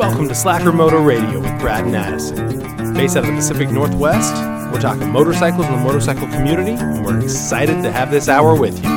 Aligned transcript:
Welcome 0.00 0.28
to 0.28 0.34
Slacker 0.34 0.72
Moto 0.72 1.02
Radio 1.02 1.40
with 1.40 1.60
Brad 1.60 1.84
and 1.84 1.94
Addison. 1.94 2.94
Based 2.94 3.18
out 3.18 3.24
of 3.24 3.26
the 3.26 3.36
Pacific 3.36 3.68
Northwest, 3.70 4.34
we're 4.72 4.80
talking 4.80 5.10
motorcycles 5.10 5.66
and 5.66 5.74
the 5.74 5.84
motorcycle 5.84 6.26
community, 6.28 6.72
and 6.72 7.04
we're 7.04 7.20
excited 7.20 7.82
to 7.82 7.92
have 7.92 8.10
this 8.10 8.26
hour 8.26 8.58
with 8.58 8.82
you. 8.82 8.88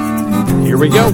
Here 0.63 0.77
we 0.77 0.87
go. 0.87 1.11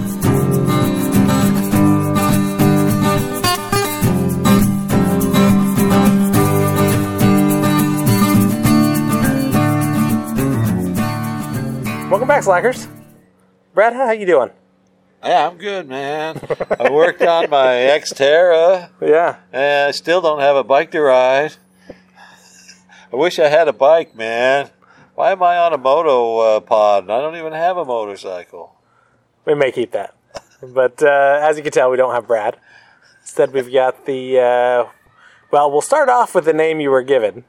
Welcome 12.12 12.28
back, 12.28 12.44
Slackers. 12.44 12.88
Brad, 13.74 13.94
how 13.94 14.12
you 14.12 14.28
doing? 14.28 14.52
Yeah, 15.24 15.48
I'm 15.50 15.58
good, 15.58 15.88
man. 15.90 16.40
I 16.80 16.90
worked 16.90 17.22
on 17.22 17.50
my 17.50 17.66
Xterra, 17.76 18.90
Yeah. 19.02 19.38
and 19.52 19.90
I 19.90 19.92
still 19.92 20.22
don't 20.22 20.40
have 20.40 20.56
a 20.56 20.64
bike 20.64 20.92
to 20.92 21.02
ride. 21.02 21.54
I 23.12 23.16
wish 23.16 23.38
I 23.40 23.48
had 23.50 23.68
a 23.68 23.74
bike, 23.74 24.16
man. 24.16 24.70
Why 25.16 25.32
am 25.34 25.44
I 25.44 25.58
on 25.58 25.74
a 25.74 25.78
moto 25.78 26.40
uh, 26.40 26.60
pod? 26.62 27.04
and 27.04 27.12
I 27.12 27.20
don't 27.20 27.36
even 27.36 27.52
have 27.54 27.76
a 27.76 27.84
motorcycle. 27.84 28.76
We 29.46 29.56
may 29.56 29.72
keep 29.72 29.92
that. 29.92 30.16
But 30.62 31.02
uh, 31.04 31.40
as 31.42 31.58
you 31.58 31.64
can 31.64 31.72
tell, 31.74 31.90
we 31.90 31.98
don't 31.98 32.14
have 32.14 32.28
Brad. 32.28 32.58
Instead, 33.22 33.52
we've 33.54 33.72
got 33.72 34.06
the. 34.06 34.40
Uh, 34.40 34.90
well, 35.52 35.70
we'll 35.72 35.82
start 35.82 36.08
off 36.10 36.34
with 36.36 36.46
the 36.46 36.54
name 36.54 36.80
you 36.80 36.92
were 36.92 37.02
given 37.02 37.44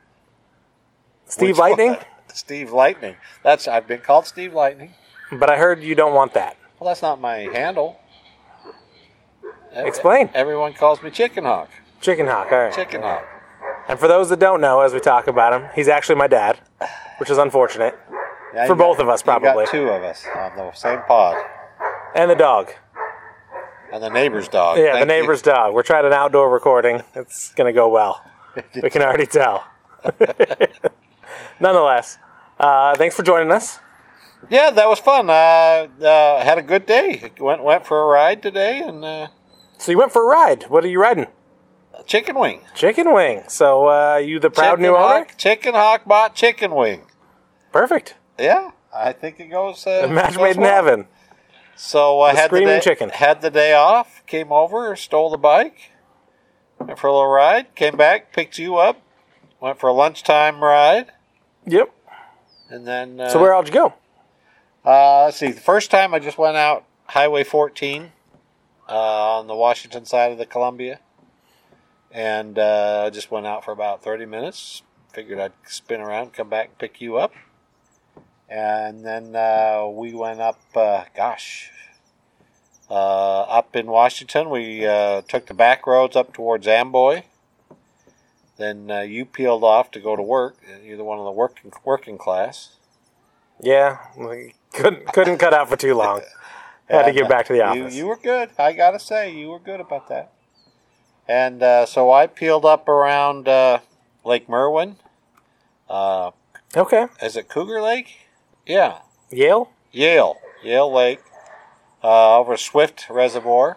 Steve 1.26 1.50
Which 1.50 1.58
Lightning. 1.58 1.90
one? 1.92 1.98
Steve 2.32 2.72
Lightning. 2.72 3.16
That's 3.44 3.68
I've 3.68 3.86
been 3.86 4.00
called 4.00 4.26
Steve 4.26 4.54
Lightning. 4.54 4.94
But 5.32 5.50
I 5.50 5.56
heard 5.58 5.82
you 5.82 5.94
don't 5.94 6.14
want 6.14 6.34
that. 6.34 6.56
Well, 6.80 6.88
that's 6.88 7.02
not 7.02 7.20
my 7.20 7.36
handle. 7.52 8.00
Explain. 9.72 10.30
Everyone 10.34 10.72
calls 10.72 11.02
me 11.02 11.10
Chicken 11.10 11.44
Hawk. 11.44 11.68
Chicken 12.00 12.26
Hawk, 12.26 12.50
all 12.50 12.58
right. 12.58 12.74
Chicken 12.74 13.02
Hawk. 13.02 13.24
And 13.88 13.98
for 13.98 14.08
those 14.08 14.30
that 14.30 14.38
don't 14.40 14.60
know, 14.60 14.80
as 14.80 14.94
we 14.94 15.00
talk 15.00 15.26
about 15.26 15.52
him, 15.52 15.68
he's 15.74 15.88
actually 15.88 16.14
my 16.16 16.26
dad, 16.26 16.58
which 17.18 17.28
is 17.30 17.38
unfortunate. 17.38 17.98
Yeah, 18.54 18.66
For 18.66 18.72
you 18.72 18.78
both 18.78 18.96
got- 18.96 19.02
of 19.04 19.08
us, 19.10 19.20
you 19.22 19.26
got 19.26 19.42
probably. 19.42 19.66
two 19.66 19.88
of 19.88 20.02
us 20.02 20.26
on 20.34 20.56
the 20.56 20.72
same 20.72 21.00
pod, 21.06 21.36
And 22.14 22.30
the 22.30 22.34
dog. 22.34 22.70
and 23.92 24.02
the 24.02 24.08
neighbor's 24.08 24.48
dog. 24.48 24.78
Yeah, 24.78 24.92
Thank 24.94 25.06
the 25.06 25.14
you. 25.14 25.20
neighbor's 25.20 25.42
dog. 25.42 25.74
We're 25.74 25.82
trying 25.82 26.06
an 26.06 26.12
outdoor 26.12 26.48
recording. 26.50 27.02
It's 27.14 27.52
going 27.54 27.66
to 27.66 27.72
go 27.76 27.88
well. 27.88 28.24
We 28.82 28.88
can 28.90 29.02
already 29.02 29.26
tell. 29.26 29.64
Nonetheless, 31.60 32.18
uh, 32.58 32.96
thanks 32.96 33.14
for 33.14 33.22
joining 33.22 33.52
us. 33.52 33.78
Yeah, 34.48 34.70
that 34.70 34.88
was 34.88 34.98
fun. 34.98 35.28
Uh, 35.30 35.32
uh, 36.04 36.42
had 36.44 36.58
a 36.58 36.62
good 36.62 36.86
day. 36.86 37.30
Went 37.38 37.62
went 37.62 37.86
for 37.86 38.00
a 38.02 38.06
ride 38.06 38.42
today 38.42 38.80
and 38.80 39.04
uh, 39.04 39.28
So 39.78 39.92
you 39.92 39.98
went 39.98 40.12
for 40.12 40.22
a 40.22 40.26
ride. 40.26 40.64
What 40.64 40.84
are 40.84 40.88
you 40.88 41.00
riding? 41.00 41.26
chicken 42.06 42.38
wing. 42.38 42.62
Chicken 42.74 43.12
wing. 43.12 43.44
So 43.48 43.86
uh, 43.88 44.16
you 44.16 44.40
the 44.40 44.50
proud 44.50 44.70
chicken 44.78 44.82
new 44.84 44.96
owner? 44.96 45.18
hawk, 45.18 45.34
Chicken 45.36 45.74
hawk 45.74 46.04
bought 46.06 46.34
chicken 46.34 46.74
wing. 46.74 47.02
Perfect. 47.72 48.14
Yeah, 48.38 48.70
I 48.94 49.12
think 49.12 49.38
it 49.38 49.48
goes. 49.50 49.86
Uh, 49.86 50.02
A 50.04 50.08
match 50.12 50.34
goes 50.36 50.42
made 50.42 50.56
in 50.56 50.62
heaven. 50.62 51.06
So 51.76 52.20
I 52.20 52.32
The 52.32 52.40
had 52.40 52.50
the 52.50 52.60
day, 52.60 52.80
chicken. 52.80 53.10
Had 53.10 53.42
the 53.42 53.50
day 53.50 53.74
off. 53.74 54.22
Came 54.26 54.50
over, 54.52 54.96
stole 54.96 55.30
the 55.30 55.38
bike, 55.38 55.92
went 56.78 56.98
for 56.98 57.06
a 57.06 57.12
little 57.12 57.28
ride. 57.28 57.74
Came 57.74 57.96
back, 57.96 58.32
picked 58.32 58.58
you 58.58 58.76
up, 58.76 59.00
went 59.60 59.78
for 59.78 59.88
a 59.88 59.92
lunchtime 59.92 60.62
ride, 60.62 61.12
Yep. 61.66 61.90
and 62.70 62.86
then. 62.86 63.20
Uh, 63.20 63.28
So 63.28 63.40
where 63.40 63.52
else 63.52 63.68
you 63.68 63.74
go? 63.74 63.94
Uh, 64.84 65.24
let's 65.24 65.36
see. 65.36 65.50
The 65.50 65.60
first 65.60 65.90
time 65.90 66.14
I 66.14 66.18
just 66.18 66.38
went 66.38 66.56
out 66.56 66.86
Highway 67.08 67.44
14 67.44 68.12
uh, 68.88 69.38
on 69.38 69.46
the 69.46 69.54
Washington 69.54 70.06
side 70.06 70.32
of 70.32 70.38
the 70.38 70.46
Columbia, 70.46 71.00
and 72.10 72.58
uh, 72.58 73.04
I 73.06 73.10
just 73.10 73.30
went 73.30 73.46
out 73.46 73.62
for 73.62 73.72
about 73.72 74.02
30 74.02 74.24
minutes. 74.24 74.82
Figured 75.12 75.38
I'd 75.38 75.52
spin 75.66 76.00
around, 76.00 76.32
come 76.32 76.48
back, 76.48 76.78
pick 76.78 77.00
you 77.00 77.18
up, 77.18 77.34
and 78.48 79.04
then 79.04 79.36
uh, 79.36 79.86
we 79.86 80.14
went 80.14 80.40
up. 80.40 80.58
Uh, 80.74 81.04
gosh, 81.14 81.70
uh, 82.88 83.40
up 83.40 83.76
in 83.76 83.86
Washington, 83.86 84.48
we 84.48 84.86
uh, 84.86 85.20
took 85.28 85.46
the 85.46 85.54
back 85.54 85.86
roads 85.86 86.16
up 86.16 86.32
towards 86.32 86.66
Amboy. 86.66 87.24
Then 88.56 88.90
uh, 88.90 89.00
you 89.00 89.26
peeled 89.26 89.62
off 89.62 89.90
to 89.90 90.00
go 90.00 90.16
to 90.16 90.22
work. 90.22 90.56
You're 90.82 90.96
the 90.96 91.04
one 91.04 91.18
of 91.18 91.26
the 91.26 91.32
working 91.32 91.70
working 91.84 92.16
class. 92.16 92.76
Yeah, 93.62 93.98
couldn't 94.72 95.06
couldn't 95.12 95.38
cut 95.38 95.52
out 95.54 95.68
for 95.68 95.76
too 95.76 95.94
long. 95.94 96.22
Had 96.88 97.06
to 97.06 97.12
get 97.12 97.28
back 97.28 97.46
to 97.46 97.52
the 97.52 97.58
you, 97.58 97.64
office. 97.64 97.94
You 97.94 98.06
were 98.06 98.16
good. 98.16 98.50
I 98.58 98.72
gotta 98.72 98.98
say, 98.98 99.32
you 99.32 99.48
were 99.50 99.60
good 99.60 99.80
about 99.80 100.08
that. 100.08 100.32
And 101.28 101.62
uh, 101.62 101.86
so 101.86 102.10
I 102.10 102.26
peeled 102.26 102.64
up 102.64 102.88
around 102.88 103.46
uh, 103.46 103.78
Lake 104.24 104.48
Merwin. 104.48 104.96
Uh, 105.88 106.32
Okay. 106.76 107.06
is 107.20 107.36
it 107.36 107.48
Cougar 107.48 107.80
Lake? 107.82 108.28
Yeah, 108.66 108.98
Yale. 109.30 109.70
Yale, 109.92 110.36
Yale 110.62 110.92
Lake, 110.92 111.20
uh, 112.04 112.38
over 112.38 112.56
Swift 112.56 113.06
Reservoir, 113.10 113.76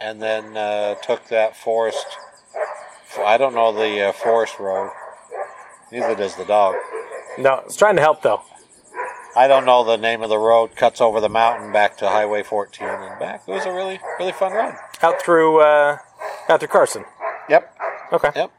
and 0.00 0.22
then 0.22 0.56
uh, 0.56 0.94
took 0.96 1.28
that 1.28 1.56
forest. 1.56 2.06
I 3.18 3.36
don't 3.38 3.54
know 3.54 3.72
the 3.72 4.08
uh, 4.08 4.12
forest 4.12 4.58
road. 4.60 4.90
Neither 5.90 6.14
does 6.14 6.36
the 6.36 6.44
dog. 6.44 6.76
No, 7.38 7.62
it's 7.64 7.76
trying 7.76 7.96
to 7.96 8.02
help 8.02 8.22
though. 8.22 8.42
I 9.36 9.46
don't 9.48 9.64
know 9.66 9.84
the 9.84 9.96
name 9.96 10.22
of 10.22 10.28
the 10.30 10.38
road. 10.38 10.74
Cuts 10.76 11.00
over 11.00 11.20
the 11.20 11.28
mountain 11.28 11.72
back 11.72 11.96
to 11.98 12.08
Highway 12.08 12.42
14 12.42 12.88
and 12.88 13.18
back. 13.20 13.42
It 13.46 13.50
was 13.50 13.66
a 13.66 13.72
really, 13.72 14.00
really 14.18 14.32
fun 14.32 14.52
ride. 14.52 14.76
Out 15.02 15.20
through 15.22 15.60
uh, 15.60 15.98
out 16.48 16.60
through 16.60 16.68
Carson. 16.68 17.04
Yep. 17.48 17.76
Okay. 18.12 18.30
Yep. 18.34 18.50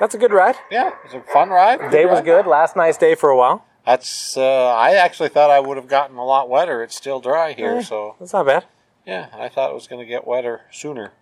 That's 0.00 0.14
a 0.14 0.18
good 0.18 0.32
ride. 0.32 0.56
Yeah, 0.70 0.88
it 0.88 0.94
was 1.04 1.14
a 1.14 1.20
fun 1.32 1.50
ride. 1.50 1.90
Day 1.90 2.04
was 2.06 2.16
ride. 2.16 2.24
good. 2.24 2.46
Last 2.46 2.76
nice 2.76 2.96
day 2.96 3.14
for 3.14 3.30
a 3.30 3.36
while. 3.36 3.64
That's. 3.84 4.36
Uh, 4.36 4.42
I 4.74 4.94
actually 4.94 5.28
thought 5.28 5.50
I 5.50 5.60
would 5.60 5.76
have 5.76 5.88
gotten 5.88 6.16
a 6.16 6.24
lot 6.24 6.48
wetter. 6.48 6.82
It's 6.82 6.96
still 6.96 7.20
dry 7.20 7.52
here, 7.52 7.76
Eh. 7.76 7.82
so 7.82 8.16
That's 8.18 8.32
not 8.32 8.46
bad. 8.46 8.64
yeah, 9.06 9.28
I 9.34 9.48
thought 9.48 9.70
it 9.70 9.74
was 9.74 9.86
going 9.86 10.00
to 10.00 10.06
get 10.08 10.26
wetter 10.26 10.62
sooner. 10.72 11.12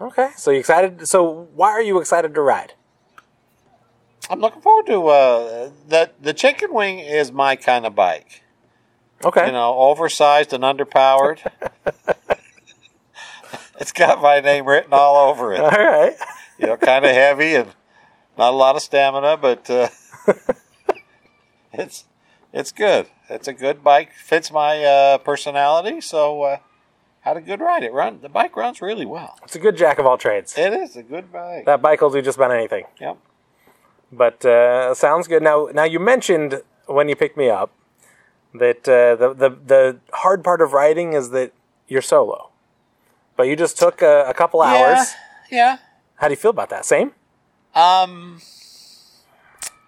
Okay. 0.00 0.30
So 0.36 0.50
you 0.52 0.60
excited? 0.60 1.08
So 1.08 1.48
why 1.54 1.70
are 1.70 1.82
you 1.82 1.98
excited 2.00 2.34
to 2.34 2.40
ride? 2.40 2.74
I'm 4.30 4.40
looking 4.40 4.62
forward 4.62 4.86
to 4.86 5.06
uh, 5.08 5.70
the 5.88 6.10
the 6.20 6.32
chicken 6.32 6.72
wing 6.72 6.98
is 6.98 7.30
my 7.30 7.56
kind 7.56 7.84
of 7.84 7.94
bike. 7.94 8.42
Okay. 9.24 9.46
You 9.46 9.52
know, 9.52 9.74
oversized 9.74 10.52
and 10.52 10.64
underpowered. 10.64 11.50
it's 13.80 13.92
got 13.92 14.20
my 14.20 14.40
name 14.40 14.66
written 14.66 14.92
all 14.92 15.30
over 15.30 15.52
it. 15.52 15.60
All 15.60 15.70
right. 15.70 16.14
You 16.58 16.66
know, 16.66 16.76
kind 16.76 17.04
of 17.04 17.12
heavy 17.12 17.54
and 17.54 17.74
not 18.36 18.52
a 18.52 18.56
lot 18.56 18.76
of 18.76 18.82
stamina, 18.82 19.36
but 19.36 19.68
uh, 19.70 19.88
it's 21.72 22.04
it's 22.52 22.72
good. 22.72 23.06
It's 23.28 23.48
a 23.48 23.52
good 23.52 23.82
bike. 23.82 24.12
Fits 24.12 24.52
my 24.52 24.84
uh, 24.84 25.18
personality, 25.18 26.00
so 26.00 26.42
uh, 26.42 26.56
had 27.20 27.36
a 27.36 27.40
good 27.40 27.60
ride. 27.60 27.82
It 27.82 27.92
run 27.92 28.20
the 28.20 28.28
bike 28.28 28.56
runs 28.56 28.82
really 28.82 29.06
well. 29.06 29.38
It's 29.42 29.56
a 29.56 29.58
good 29.58 29.76
jack 29.76 29.98
of 29.98 30.06
all 30.06 30.18
trades. 30.18 30.56
It 30.56 30.72
is 30.72 30.96
a 30.96 31.02
good 31.02 31.32
bike. 31.32 31.64
That 31.66 31.80
bike 31.82 32.00
will 32.00 32.10
do 32.10 32.22
just 32.22 32.36
about 32.36 32.52
anything. 32.52 32.84
Yep. 33.00 33.18
But 34.12 34.44
uh, 34.44 34.94
sounds 34.94 35.26
good. 35.28 35.42
Now, 35.42 35.68
now 35.72 35.84
you 35.84 35.98
mentioned 35.98 36.62
when 36.86 37.08
you 37.08 37.16
picked 37.16 37.36
me 37.36 37.48
up 37.50 37.72
that 38.54 38.88
uh, 38.88 39.16
the, 39.16 39.34
the 39.34 39.50
the 39.66 39.98
hard 40.12 40.44
part 40.44 40.60
of 40.60 40.72
riding 40.72 41.12
is 41.14 41.30
that 41.30 41.52
you're 41.88 42.02
solo. 42.02 42.50
But 43.36 43.48
you 43.48 43.56
just 43.56 43.76
took 43.78 44.00
a, 44.02 44.24
a 44.28 44.34
couple 44.34 44.62
hours. 44.62 45.12
Yeah. 45.50 45.78
How 46.16 46.28
do 46.28 46.32
you 46.32 46.36
feel 46.36 46.50
about 46.52 46.70
that? 46.70 46.84
Same. 46.84 47.12
Um, 47.74 48.40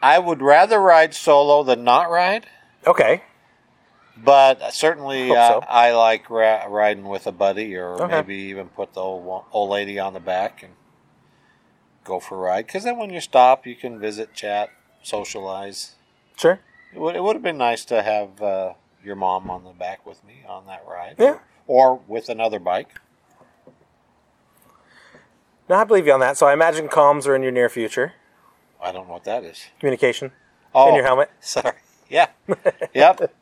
I 0.02 0.18
would 0.18 0.42
rather 0.42 0.80
ride 0.80 1.14
solo 1.14 1.62
than 1.62 1.84
not 1.84 2.10
ride, 2.10 2.46
Okay. 2.84 3.22
but 4.16 4.72
certainly 4.74 5.28
Hope 5.28 5.36
uh, 5.38 5.48
so. 5.60 5.66
I 5.68 5.92
like 5.92 6.28
ra- 6.28 6.66
riding 6.68 7.04
with 7.04 7.28
a 7.28 7.32
buddy, 7.32 7.76
or 7.76 8.02
Okay. 8.02 8.16
maybe 8.16 8.34
even 8.34 8.68
put 8.68 8.94
the 8.94 9.00
old, 9.00 9.44
old 9.52 9.70
lady 9.70 10.00
on 10.00 10.12
the 10.14 10.20
back 10.20 10.64
and 10.64 10.72
go 12.06 12.20
for 12.20 12.36
a 12.36 12.38
ride. 12.38 12.66
Because 12.66 12.84
then 12.84 12.96
when 12.98 13.10
you 13.10 13.20
stop, 13.20 13.66
you 13.66 13.74
can 13.74 13.98
visit, 13.98 14.32
chat, 14.34 14.70
socialize. 15.02 15.96
Sure. 16.36 16.60
It 16.94 17.00
would, 17.00 17.16
it 17.16 17.22
would 17.22 17.36
have 17.36 17.42
been 17.42 17.58
nice 17.58 17.84
to 17.86 18.02
have 18.02 18.40
uh, 18.40 18.72
your 19.04 19.16
mom 19.16 19.50
on 19.50 19.64
the 19.64 19.72
back 19.72 20.06
with 20.06 20.24
me 20.24 20.44
on 20.48 20.66
that 20.66 20.84
ride. 20.88 21.16
Yeah. 21.18 21.38
Or 21.66 22.00
with 22.06 22.28
another 22.28 22.58
bike. 22.58 23.00
No, 25.68 25.74
I 25.76 25.84
believe 25.84 26.06
you 26.06 26.12
on 26.12 26.20
that. 26.20 26.36
So 26.38 26.46
I 26.46 26.52
imagine 26.52 26.88
comms 26.88 27.26
are 27.26 27.34
in 27.34 27.42
your 27.42 27.50
near 27.52 27.68
future. 27.68 28.12
I 28.80 28.92
don't 28.92 29.08
know 29.08 29.14
what 29.14 29.24
that 29.24 29.42
is. 29.42 29.66
Communication 29.80 30.30
Oh, 30.74 30.88
in 30.90 30.94
your 30.94 31.04
helmet. 31.04 31.30
sorry. 31.40 31.72
Yeah. 32.08 32.28
yep. 32.94 33.18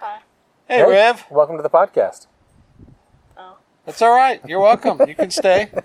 Hi. 0.00 0.20
Hey, 0.66 0.82
Rev. 0.82 1.24
Welcome 1.30 1.56
to 1.58 1.62
the 1.62 1.70
podcast. 1.70 2.26
Oh, 3.36 3.58
That's 3.84 4.02
all 4.02 4.10
right. 4.16 4.40
You're 4.48 4.60
welcome. 4.60 5.00
You 5.06 5.14
can 5.14 5.30
stay. 5.30 5.70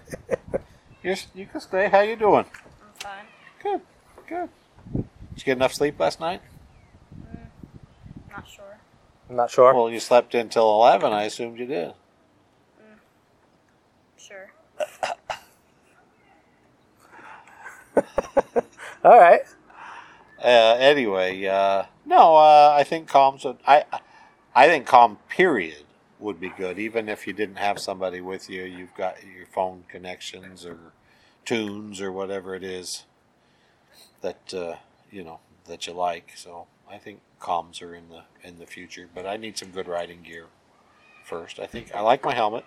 you 1.05 1.15
you 1.35 1.45
can 1.45 1.61
stay. 1.61 1.87
How 1.87 2.01
you 2.01 2.15
doing? 2.15 2.45
I'm 2.45 2.93
fine. 2.95 3.25
Good, 3.61 3.81
good. 4.27 4.49
Did 4.93 5.05
you 5.37 5.43
get 5.45 5.57
enough 5.57 5.73
sleep 5.73 5.99
last 5.99 6.19
night? 6.19 6.41
Mm, 7.19 7.47
not 8.31 8.47
sure. 8.47 8.79
I'm 9.29 9.35
not 9.35 9.51
sure. 9.51 9.73
Well, 9.73 9.89
you 9.89 9.99
slept 9.99 10.33
until 10.33 10.69
eleven. 10.69 11.13
I 11.13 11.23
assumed 11.23 11.59
you 11.59 11.67
did. 11.67 11.93
Mm, 12.81 12.97
sure. 14.17 14.51
All 19.03 19.19
right. 19.19 19.41
Uh, 20.43 20.75
anyway, 20.79 21.45
uh, 21.45 21.83
no, 22.05 22.35
uh, 22.35 22.75
I 22.77 22.83
think 22.83 23.09
comms. 23.09 23.45
I 23.65 24.67
think 24.67 24.85
calm. 24.85 25.17
Period 25.29 25.84
would 26.19 26.39
be 26.39 26.49
good, 26.49 26.79
even 26.79 27.09
if 27.09 27.27
you 27.27 27.33
didn't 27.33 27.57
have 27.57 27.79
somebody 27.79 28.21
with 28.21 28.49
you. 28.49 28.63
You've 28.63 28.95
got 28.95 29.17
your 29.25 29.45
phone 29.47 29.83
connections 29.89 30.65
or 30.65 30.77
tunes 31.43 32.01
or 32.01 32.11
whatever 32.11 32.55
it 32.55 32.63
is 32.63 33.03
that 34.21 34.53
uh, 34.53 34.75
you 35.11 35.23
know 35.23 35.39
that 35.67 35.87
you 35.87 35.93
like. 35.93 36.31
So 36.35 36.67
I 36.89 36.97
think 36.97 37.19
comms 37.41 37.81
are 37.81 37.93
in 37.95 38.09
the 38.09 38.23
in 38.47 38.59
the 38.59 38.65
future, 38.65 39.07
but 39.13 39.25
I 39.25 39.37
need 39.37 39.57
some 39.57 39.69
good 39.69 39.87
riding 39.87 40.21
gear 40.23 40.45
first. 41.23 41.59
I 41.59 41.65
think 41.67 41.93
I 41.93 42.01
like 42.01 42.23
my 42.23 42.33
helmet. 42.33 42.63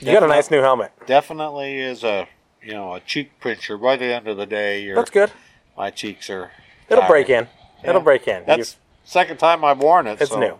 You 0.00 0.12
got 0.12 0.22
a 0.24 0.26
nice 0.28 0.50
new 0.50 0.60
helmet. 0.60 0.92
Definitely 1.06 1.78
is 1.80 2.02
a 2.02 2.26
you 2.62 2.72
know 2.72 2.94
a 2.94 3.00
cheek 3.00 3.38
pincher. 3.40 3.76
By 3.78 3.96
the 3.96 4.06
end 4.06 4.26
of 4.26 4.36
the 4.36 4.46
day, 4.46 4.90
That's 4.92 5.10
good. 5.10 5.30
my 5.76 5.90
cheeks 5.90 6.28
are. 6.30 6.50
It'll 6.88 7.02
tired. 7.02 7.08
break 7.10 7.30
in. 7.30 7.48
It'll 7.84 8.00
break 8.00 8.26
in. 8.26 8.42
That's 8.46 8.74
You- 8.74 8.78
second 9.04 9.36
time 9.38 9.64
I've 9.64 9.78
worn 9.78 10.06
it. 10.06 10.20
it's 10.20 10.30
so 10.30 10.40
new. 10.40 10.58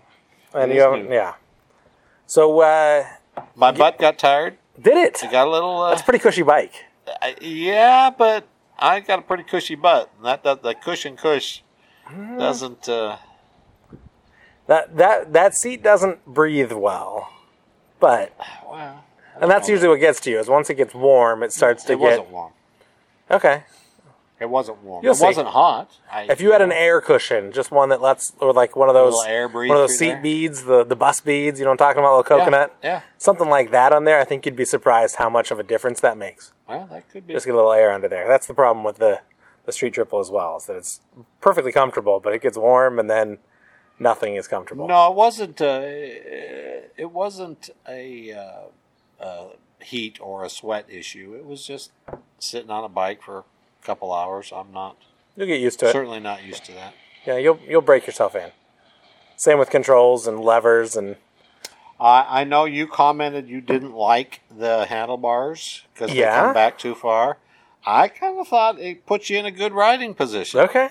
And 0.54 0.70
It 0.70 0.74
you 0.76 0.80
haven't, 0.82 1.08
new. 1.08 1.14
yeah. 1.14 1.34
So 2.26 2.60
uh, 2.60 3.04
My 3.54 3.72
butt 3.72 3.98
got 3.98 4.18
tired. 4.18 4.56
did 4.80 4.96
it? 4.96 5.18
I 5.22 5.30
got 5.30 5.46
a 5.46 5.50
little. 5.50 5.80
Uh, 5.80 5.90
That's 5.90 6.02
a 6.02 6.04
pretty 6.04 6.18
cushy 6.20 6.42
bike. 6.42 6.72
I- 7.20 7.36
yeah, 7.40 8.10
but 8.16 8.46
I 8.78 9.00
got 9.00 9.18
a 9.18 9.22
pretty 9.22 9.44
cushy 9.44 9.74
butt. 9.74 10.10
That 10.22 10.42
that 10.44 10.62
the 10.62 10.74
cushion 10.74 11.16
cush 11.16 11.62
Mm. 12.10 12.38
doesn't. 12.38 12.88
Uh, 12.88 13.16
That 14.66 14.96
that 14.96 15.32
that 15.32 15.54
seat 15.54 15.82
doesn't 15.82 16.24
breathe 16.26 16.72
well. 16.72 17.30
But 18.00 18.32
well, 18.70 19.04
and 19.40 19.50
that's 19.50 19.68
usually 19.68 19.88
what 19.88 20.00
gets 20.00 20.20
to 20.20 20.30
you 20.30 20.38
is 20.38 20.48
once 20.48 20.68
it 20.70 20.74
gets 20.74 20.94
warm, 20.94 21.42
it 21.42 21.52
starts 21.52 21.84
to 21.84 21.92
it 21.94 21.96
get 21.96 22.02
wasn't 22.02 22.28
warm. 22.30 22.52
okay. 23.30 23.64
It 24.44 24.50
wasn't 24.50 24.82
warm. 24.82 25.02
You'll 25.02 25.12
it 25.14 25.16
see. 25.16 25.24
wasn't 25.24 25.48
hot. 25.48 25.90
I, 26.12 26.26
If 26.30 26.40
you 26.42 26.52
had 26.52 26.60
an 26.60 26.70
air 26.70 27.00
cushion, 27.00 27.50
just 27.50 27.70
one 27.70 27.88
that 27.88 28.02
lets, 28.02 28.32
or 28.40 28.52
like 28.52 28.76
one 28.76 28.88
of 28.90 28.94
those, 28.94 29.16
air 29.26 29.48
one 29.48 29.70
of 29.70 29.76
those 29.76 29.98
seat 29.98 30.08
there? 30.08 30.22
beads, 30.22 30.64
the 30.64 30.84
the 30.84 30.94
bus 30.96 31.20
beads. 31.20 31.58
You 31.58 31.64
know, 31.64 31.70
what 31.70 31.80
I'm 31.80 31.86
talking 31.86 32.00
about, 32.00 32.16
little 32.18 32.38
coconut, 32.38 32.76
Yeah. 32.82 33.00
something 33.18 33.48
like 33.48 33.70
that 33.70 33.92
on 33.92 34.04
there. 34.04 34.20
I 34.20 34.24
think 34.24 34.44
you'd 34.44 34.54
be 34.54 34.64
surprised 34.66 35.16
how 35.16 35.30
much 35.30 35.50
of 35.50 35.58
a 35.58 35.62
difference 35.62 36.00
that 36.00 36.16
makes. 36.18 36.52
Well, 36.68 36.86
that 36.92 37.08
could 37.10 37.26
be. 37.26 37.32
Just 37.32 37.46
get 37.46 37.54
a 37.54 37.56
little 37.56 37.72
air 37.72 37.90
under 37.90 38.08
there. 38.08 38.28
That's 38.28 38.46
the 38.46 38.54
problem 38.54 38.84
with 38.84 38.96
the 38.98 39.20
the 39.64 39.72
street 39.72 39.94
triple 39.94 40.20
as 40.20 40.30
well, 40.30 40.58
is 40.58 40.66
that 40.66 40.76
it's 40.76 41.00
perfectly 41.40 41.72
comfortable, 41.72 42.20
but 42.20 42.34
it 42.34 42.42
gets 42.42 42.58
warm 42.58 42.98
and 42.98 43.08
then 43.08 43.38
nothing 43.98 44.36
is 44.36 44.46
comfortable. 44.46 44.86
No, 44.86 45.10
it 45.10 45.14
wasn't. 45.16 45.58
Uh, 45.60 45.80
it 46.96 47.10
wasn't 47.10 47.70
a 47.88 48.32
uh, 48.32 49.24
uh, 49.24 49.48
heat 49.82 50.18
or 50.20 50.44
a 50.44 50.50
sweat 50.50 50.86
issue. 50.88 51.34
It 51.34 51.46
was 51.46 51.66
just 51.66 51.92
sitting 52.38 52.70
on 52.70 52.84
a 52.84 52.88
bike 52.88 53.22
for 53.22 53.38
a 53.38 53.44
couple 53.84 54.12
hours. 54.12 54.52
I'm 54.54 54.72
not 54.72 54.96
You'll 55.36 55.46
get 55.46 55.60
used 55.60 55.78
to 55.80 55.88
it. 55.88 55.92
certainly 55.92 56.20
not 56.20 56.44
used 56.44 56.64
to 56.66 56.72
that. 56.72 56.94
Yeah, 57.26 57.36
you'll 57.38 57.58
you'll 57.68 57.82
break 57.82 58.06
yourself 58.06 58.34
in. 58.34 58.50
Same 59.36 59.58
with 59.58 59.70
controls 59.70 60.26
and 60.26 60.40
levers 60.40 60.96
and 60.96 61.16
I 62.00 62.40
I 62.40 62.44
know 62.44 62.64
you 62.64 62.86
commented 62.86 63.48
you 63.48 63.60
didn't 63.60 63.94
like 63.94 64.40
the 64.50 64.86
handlebars 64.86 65.82
because 65.92 66.10
they 66.10 66.22
come 66.22 66.54
back 66.54 66.78
too 66.78 66.94
far. 66.94 67.38
I 67.86 68.08
kind 68.08 68.38
of 68.38 68.48
thought 68.48 68.78
it 68.80 69.04
put 69.06 69.28
you 69.28 69.38
in 69.38 69.44
a 69.46 69.50
good 69.50 69.72
riding 69.72 70.14
position. 70.14 70.60
okay. 70.60 70.88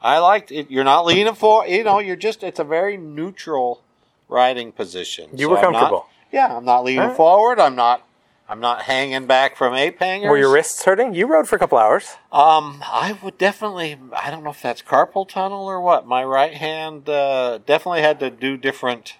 I 0.00 0.18
liked 0.18 0.52
it. 0.52 0.70
You're 0.70 0.84
not 0.84 1.04
leaning 1.06 1.34
for, 1.34 1.66
you 1.66 1.82
know, 1.82 1.98
you're 1.98 2.14
just, 2.16 2.44
it's 2.44 2.60
a 2.60 2.64
very 2.64 2.96
neutral 2.96 3.82
riding 4.28 4.70
position. 4.70 5.28
You 5.32 5.48
were 5.48 5.58
I'm 5.58 5.72
not- 5.72 5.80
comfortable. 5.80 6.06
yeah, 6.32 6.56
I'm 6.56 6.64
not 6.64 6.84
leaning 6.84 7.08
right. 7.08 7.16
forward. 7.16 7.58
I'm 7.58 7.74
not, 7.74 8.06
I'm 8.48 8.60
not 8.60 8.82
hanging 8.82 9.26
back 9.26 9.56
from 9.56 9.74
ape 9.74 9.98
hangers. 9.98 10.30
Were 10.30 10.38
your 10.38 10.50
wrists 10.52 10.82
hurting? 10.84 11.14
You 11.14 11.26
rode 11.26 11.46
for 11.48 11.56
a 11.56 11.58
couple 11.58 11.76
hours. 11.76 12.16
Um, 12.32 12.82
I 12.86 13.18
would 13.22 13.36
definitely. 13.36 13.98
I 14.16 14.30
don't 14.30 14.42
know 14.42 14.50
if 14.50 14.62
that's 14.62 14.80
carpal 14.80 15.28
tunnel 15.28 15.66
or 15.66 15.80
what. 15.82 16.06
My 16.06 16.24
right 16.24 16.54
hand 16.54 17.08
uh, 17.08 17.58
definitely 17.66 18.00
had 18.00 18.18
to 18.20 18.30
do 18.30 18.56
different. 18.56 19.16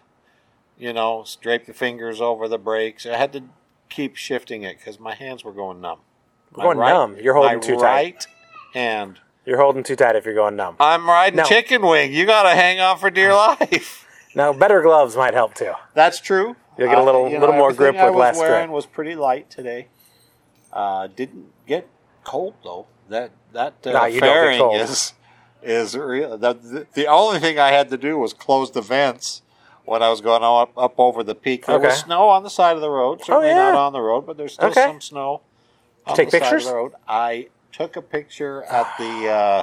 You 0.78 0.92
know, 0.92 1.26
drape 1.40 1.66
the 1.66 1.74
fingers 1.74 2.20
over 2.20 2.48
the 2.48 2.56
brakes. 2.58 3.04
I 3.04 3.16
had 3.16 3.32
to 3.34 3.42
keep 3.90 4.16
shifting 4.16 4.62
it 4.62 4.78
because 4.78 4.98
my 5.00 5.14
hands 5.14 5.44
were 5.44 5.52
going 5.52 5.80
numb. 5.80 5.98
My 6.56 6.62
Going 6.64 6.78
numb. 6.78 7.16
You're 7.20 7.34
holding 7.34 7.60
too 7.60 7.74
tight. 7.76 7.82
right 7.82 8.26
hand. 8.72 9.18
You're 9.44 9.58
holding 9.60 9.82
too 9.82 9.96
tight 9.96 10.16
if 10.16 10.24
you're 10.24 10.34
going 10.34 10.56
numb. 10.56 10.76
I'm 10.80 11.06
riding 11.06 11.36
No. 11.38 11.44
chicken 11.44 11.82
wing. 11.86 12.12
You 12.12 12.24
got 12.26 12.44
to 12.44 12.50
hang 12.50 12.80
on 12.80 12.96
for 12.98 13.10
dear 13.10 13.32
life. 13.34 14.06
Now, 14.34 14.52
better 14.52 14.80
gloves 14.82 15.16
might 15.16 15.34
help 15.34 15.54
too. 15.54 15.72
That's 15.94 16.20
true. 16.20 16.54
You'll 16.78 16.88
get 16.88 16.98
a 16.98 17.02
little- 17.02 17.28
you 17.28 17.38
little 17.40 17.54
more 17.54 17.72
grip 17.72 17.96
I 17.96 18.06
with 18.06 18.14
was 18.14 18.20
less 18.20 18.38
wearing 18.38 18.66
grip. 18.68 18.74
was 18.74 18.86
pretty 18.86 19.14
light 19.16 19.50
today. 19.50 19.88
Uh, 20.72 21.08
didn't 21.08 21.46
get 21.66 21.88
cold 22.24 22.54
though. 22.62 22.86
That 23.08 23.30
that 23.52 23.74
uh, 23.86 23.90
Nah, 23.92 24.04
you 24.04 24.20
don't 24.20 24.28
get 24.28 24.58
fairing 24.60 24.72
is 24.80 25.12
is 25.62 25.96
real. 25.96 26.36
The, 26.38 26.54
the, 26.54 26.86
the 26.94 27.06
only 27.06 27.40
thing 27.40 27.58
I 27.58 27.70
had 27.72 27.88
to 27.90 27.96
do 27.96 28.16
was 28.18 28.32
close 28.32 28.70
the 28.70 28.82
vents 28.82 29.42
when 29.84 30.02
I 30.02 30.08
was 30.10 30.20
going 30.20 30.42
up 30.44 30.70
up 30.76 30.94
over 30.98 31.24
the 31.24 31.34
peak. 31.34 31.66
There 31.66 31.78
was 31.78 31.84
Okay. 31.86 31.94
Oh, 31.94 32.04
snow 32.06 32.28
on 32.28 32.42
the 32.44 32.50
side 32.50 32.76
of 32.76 32.82
the 32.82 32.90
road. 32.90 33.24
Certainly 33.24 33.48
yeah. 33.48 33.72
not 33.72 33.74
on 33.74 33.92
the 33.92 34.00
road, 34.00 34.26
but 34.26 34.36
there's 34.36 34.52
still 34.54 34.68
Okay. 34.68 34.84
some 34.86 35.00
snow. 35.00 35.40
On 36.06 36.14
take 36.14 36.30
the 36.30 36.38
side 36.38 36.42
pictures? 36.42 36.64
of 36.66 36.70
the 36.70 36.76
road. 36.76 36.92
I 37.08 37.48
took 37.72 37.96
a 37.96 38.02
picture 38.02 38.62
at 38.64 38.86
the 38.98 39.28
uh, 39.28 39.62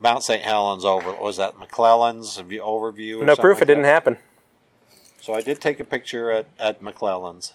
Mount 0.00 0.22
St. 0.22 0.42
Helens 0.42 0.84
over. 0.84 1.12
Was 1.14 1.36
that 1.38 1.58
McClellan's 1.58 2.36
overview? 2.38 3.20
or 3.22 3.24
No 3.24 3.34
proof 3.36 3.56
like 3.56 3.62
it 3.62 3.66
didn't 3.66 3.82
that? 3.84 3.88
happen. 3.88 4.18
So 5.28 5.34
I 5.34 5.42
did 5.42 5.60
take 5.60 5.78
a 5.78 5.84
picture 5.84 6.30
at, 6.30 6.46
at 6.58 6.80
McClellan's, 6.80 7.52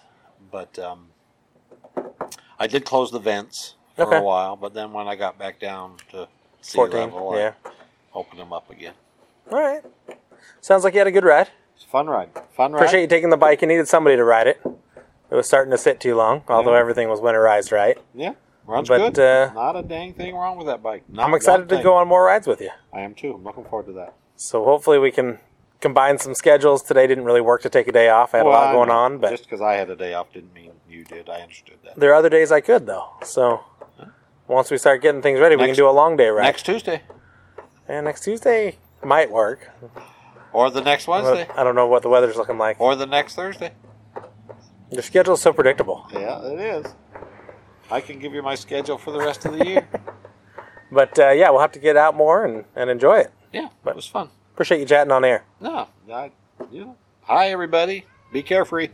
but 0.52 0.78
um, 0.78 1.08
I 2.56 2.68
did 2.68 2.84
close 2.84 3.10
the 3.10 3.18
vents 3.18 3.74
for 3.96 4.02
Okay. 4.06 4.18
a 4.18 4.22
while. 4.22 4.54
But 4.54 4.74
then 4.74 4.92
when 4.92 5.08
I 5.08 5.16
got 5.16 5.40
back 5.40 5.58
down 5.58 5.96
to 6.12 6.28
sea 6.60 6.76
14. 6.76 7.00
level, 7.00 7.36
Yeah. 7.36 7.54
I 7.64 7.70
opened 8.14 8.38
them 8.38 8.52
up 8.52 8.70
again. 8.70 8.94
All 9.50 9.58
right. 9.60 9.82
Sounds 10.60 10.84
like 10.84 10.94
you 10.94 11.00
had 11.00 11.08
a 11.08 11.10
good 11.10 11.24
ride. 11.24 11.48
It's 11.74 11.84
a 11.84 11.88
fun 11.88 12.06
ride. 12.06 12.28
Fun 12.56 12.70
ride. 12.70 12.78
Appreciate 12.78 13.00
you 13.00 13.06
taking 13.08 13.30
the 13.30 13.36
bike. 13.36 13.60
You 13.60 13.66
needed 13.66 13.88
somebody 13.88 14.14
to 14.14 14.22
ride 14.22 14.46
it. 14.46 14.60
It 14.64 15.34
was 15.34 15.48
starting 15.48 15.72
to 15.72 15.78
sit 15.78 15.98
too 15.98 16.14
long, 16.14 16.44
although 16.46 16.74
Yeah. 16.74 16.78
everything 16.78 17.08
was 17.08 17.18
winterized 17.18 17.72
right. 17.72 17.98
Yeah, 18.14 18.34
runs 18.68 18.88
But, 18.88 19.14
good. 19.14 19.18
uh, 19.18 19.52
Not 19.52 19.74
a 19.74 19.82
dang 19.82 20.14
thing 20.14 20.36
wrong 20.36 20.56
with 20.58 20.68
that 20.68 20.80
bike. 20.80 21.02
Not 21.08 21.26
I'm 21.26 21.34
excited 21.34 21.68
to 21.70 21.82
go 21.82 21.94
on 21.94 22.06
more 22.06 22.22
rides 22.24 22.46
with 22.46 22.60
you. 22.60 22.70
I 22.92 23.00
am 23.00 23.14
too. 23.16 23.34
I'm 23.34 23.42
looking 23.42 23.64
forward 23.64 23.86
to 23.86 23.92
that. 23.94 24.14
So 24.36 24.62
hopefully 24.62 25.00
we 25.00 25.10
can 25.10 25.40
combine 25.80 26.18
some 26.18 26.34
schedules. 26.34 26.82
Today 26.82 27.06
didn't 27.06 27.24
really 27.24 27.40
work 27.40 27.62
to 27.62 27.70
take 27.70 27.88
a 27.88 27.92
day 27.92 28.08
off. 28.08 28.34
I 28.34 28.38
had 28.38 28.46
a 28.46 28.48
lot 28.48 28.72
going 28.72 28.90
on, 28.90 29.18
but 29.18 29.30
just 29.30 29.44
because 29.44 29.60
I 29.60 29.74
had 29.74 29.90
a 29.90 29.96
day 29.96 30.14
off 30.14 30.32
didn't 30.32 30.52
mean 30.54 30.72
you 30.88 31.04
did. 31.04 31.28
I 31.28 31.40
understood 31.40 31.78
that. 31.84 31.96
there 31.96 32.10
are 32.10 32.14
other 32.14 32.28
days 32.30 32.50
I 32.52 32.60
could 32.60 32.86
though. 32.86 33.08
So 33.22 33.60
once 34.48 34.70
we 34.70 34.78
start 34.78 35.02
getting 35.02 35.22
things 35.22 35.40
ready, 35.40 35.56
we 35.56 35.66
can 35.66 35.74
do 35.74 35.88
a 35.88 35.90
long 35.92 36.16
day 36.16 36.28
ride. 36.28 36.44
Next 36.44 36.64
Tuesday 36.66 37.02
And 37.88 38.04
next 38.06 38.22
Tuesday 38.24 38.78
might 39.02 39.30
work. 39.30 39.70
or 40.52 40.70
the 40.70 40.80
next 40.80 41.06
Wednesday 41.08 41.46
I 41.56 41.64
don't 41.64 41.74
know 41.74 41.86
what 41.86 42.02
the 42.02 42.08
weather's 42.08 42.36
looking 42.36 42.58
like. 42.58 42.80
or 42.80 42.94
the 42.96 43.06
next 43.06 43.34
Thursday. 43.34 43.72
Your 44.90 45.02
schedule's 45.02 45.42
so 45.42 45.52
predictable. 45.52 46.06
Yeah, 46.12 46.40
it 46.46 46.60
is. 46.60 46.94
I 47.90 48.00
can 48.00 48.18
give 48.18 48.32
you 48.32 48.42
my 48.42 48.54
schedule 48.54 48.96
for 48.96 49.10
the 49.10 49.18
rest 49.18 49.44
of 49.44 49.58
the 49.58 49.66
year. 49.66 49.88
But 50.92 51.18
uh, 51.18 51.30
yeah, 51.30 51.50
we'll 51.50 51.60
have 51.60 51.72
to 51.72 51.80
get 51.80 51.96
out 51.96 52.14
more 52.14 52.44
and, 52.44 52.66
and 52.76 52.88
enjoy 52.88 53.18
it. 53.18 53.32
yeah, 53.52 53.70
But- 53.82 53.90
it 53.92 53.96
was 53.96 54.06
fun. 54.06 54.30
Appreciate 54.54 54.80
you 54.80 54.86
chatting 54.86 55.10
on 55.12 55.24
air. 55.24 55.44
No, 55.60 55.88
I, 56.12 56.30
you 56.70 56.84
know. 56.84 56.96
Hi, 57.22 57.48
everybody. 57.48 58.04
Be 58.32 58.42
carefree. 58.42 58.88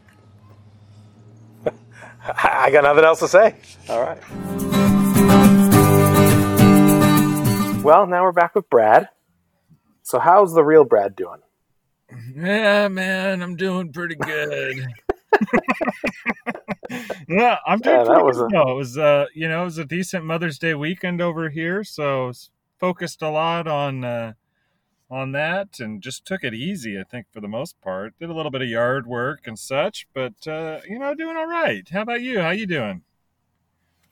I 1.67 1.73
I 2.67 2.71
got 2.71 2.85
nothing 2.85 3.05
else 3.05 3.19
to 3.21 3.29
say. 3.29 3.57
All 3.89 4.01
right. 4.03 4.19
Well, 7.83 8.07
now 8.07 8.23
we're 8.25 8.33
back 8.33 8.55
with 8.55 8.69
Brad. 8.71 9.09
So 10.03 10.19
how's 10.19 10.53
the 10.55 10.65
real 10.65 10.85
Brad 10.85 11.15
doing? 11.17 11.41
Yeah, 12.35 12.89
man, 12.89 13.43
I'm 13.43 13.55
doing 13.57 13.93
pretty 13.93 14.17
good. 14.17 14.77
yeah, 17.29 17.57
I'm 17.67 17.79
doing 17.81 17.97
Yeah, 17.97 18.05
that 18.05 18.07
pretty 18.07 18.23
was 18.25 18.39
good. 18.39 18.47
a- 18.47 18.55
No, 18.55 18.71
it 18.73 18.75
was 18.77 18.99
uh, 18.99 19.27
you 19.35 19.49
know, 19.49 19.63
it 19.63 19.65
was 19.67 19.79
a 19.79 19.85
decent 19.85 20.25
Mother's 20.25 20.59
Day 20.59 20.75
weekend 20.75 21.21
over 21.21 21.49
here, 21.51 21.85
so 21.85 22.31
s- 22.31 22.51
focused 22.79 23.23
a 23.23 23.31
lot 23.31 23.67
on 23.69 24.05
uh, 24.05 24.33
on 25.11 25.33
that 25.33 25.81
and 25.81 26.03
just 26.03 26.25
took 26.25 26.45
it 26.45 26.55
easy. 26.55 26.99
I 26.99 27.05
think 27.05 27.27
for 27.33 27.41
the 27.41 27.49
most 27.49 27.81
part, 27.81 28.15
did 28.19 28.31
a 28.31 28.35
little 28.35 28.51
bit 28.51 28.63
of 28.63 28.69
yard 28.69 29.07
work 29.07 29.47
and 29.47 29.59
such, 29.59 30.07
but 30.15 30.47
uh, 30.47 30.81
you 30.89 30.99
know, 30.99 31.15
doing 31.15 31.37
all 31.37 31.49
right. 31.49 31.89
How 31.89 32.03
about 32.03 32.23
you? 32.23 32.41
How 32.41 32.51
you 32.51 32.67
doing? 32.67 33.03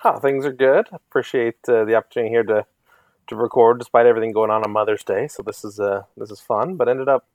Oh, 0.05 0.19
things 0.19 0.45
are 0.45 0.53
good. 0.53 0.89
Appreciate 0.93 1.57
uh, 1.69 1.85
the 1.85 1.95
opportunity 1.95 2.31
here 2.31 2.45
to 2.45 2.67
to 3.29 3.37
record 3.37 3.79
despite 3.79 4.07
everything 4.07 4.33
going 4.33 4.51
on 4.51 4.65
on 4.65 4.73
Mother's 4.73 5.05
Day. 5.05 5.29
So 5.29 5.43
this 5.43 5.65
is 5.65 5.79
uh 5.79 6.03
this 6.17 6.31
is 6.31 6.41
fun. 6.41 6.77
But 6.77 6.89
ended 6.89 7.09
up 7.09 7.27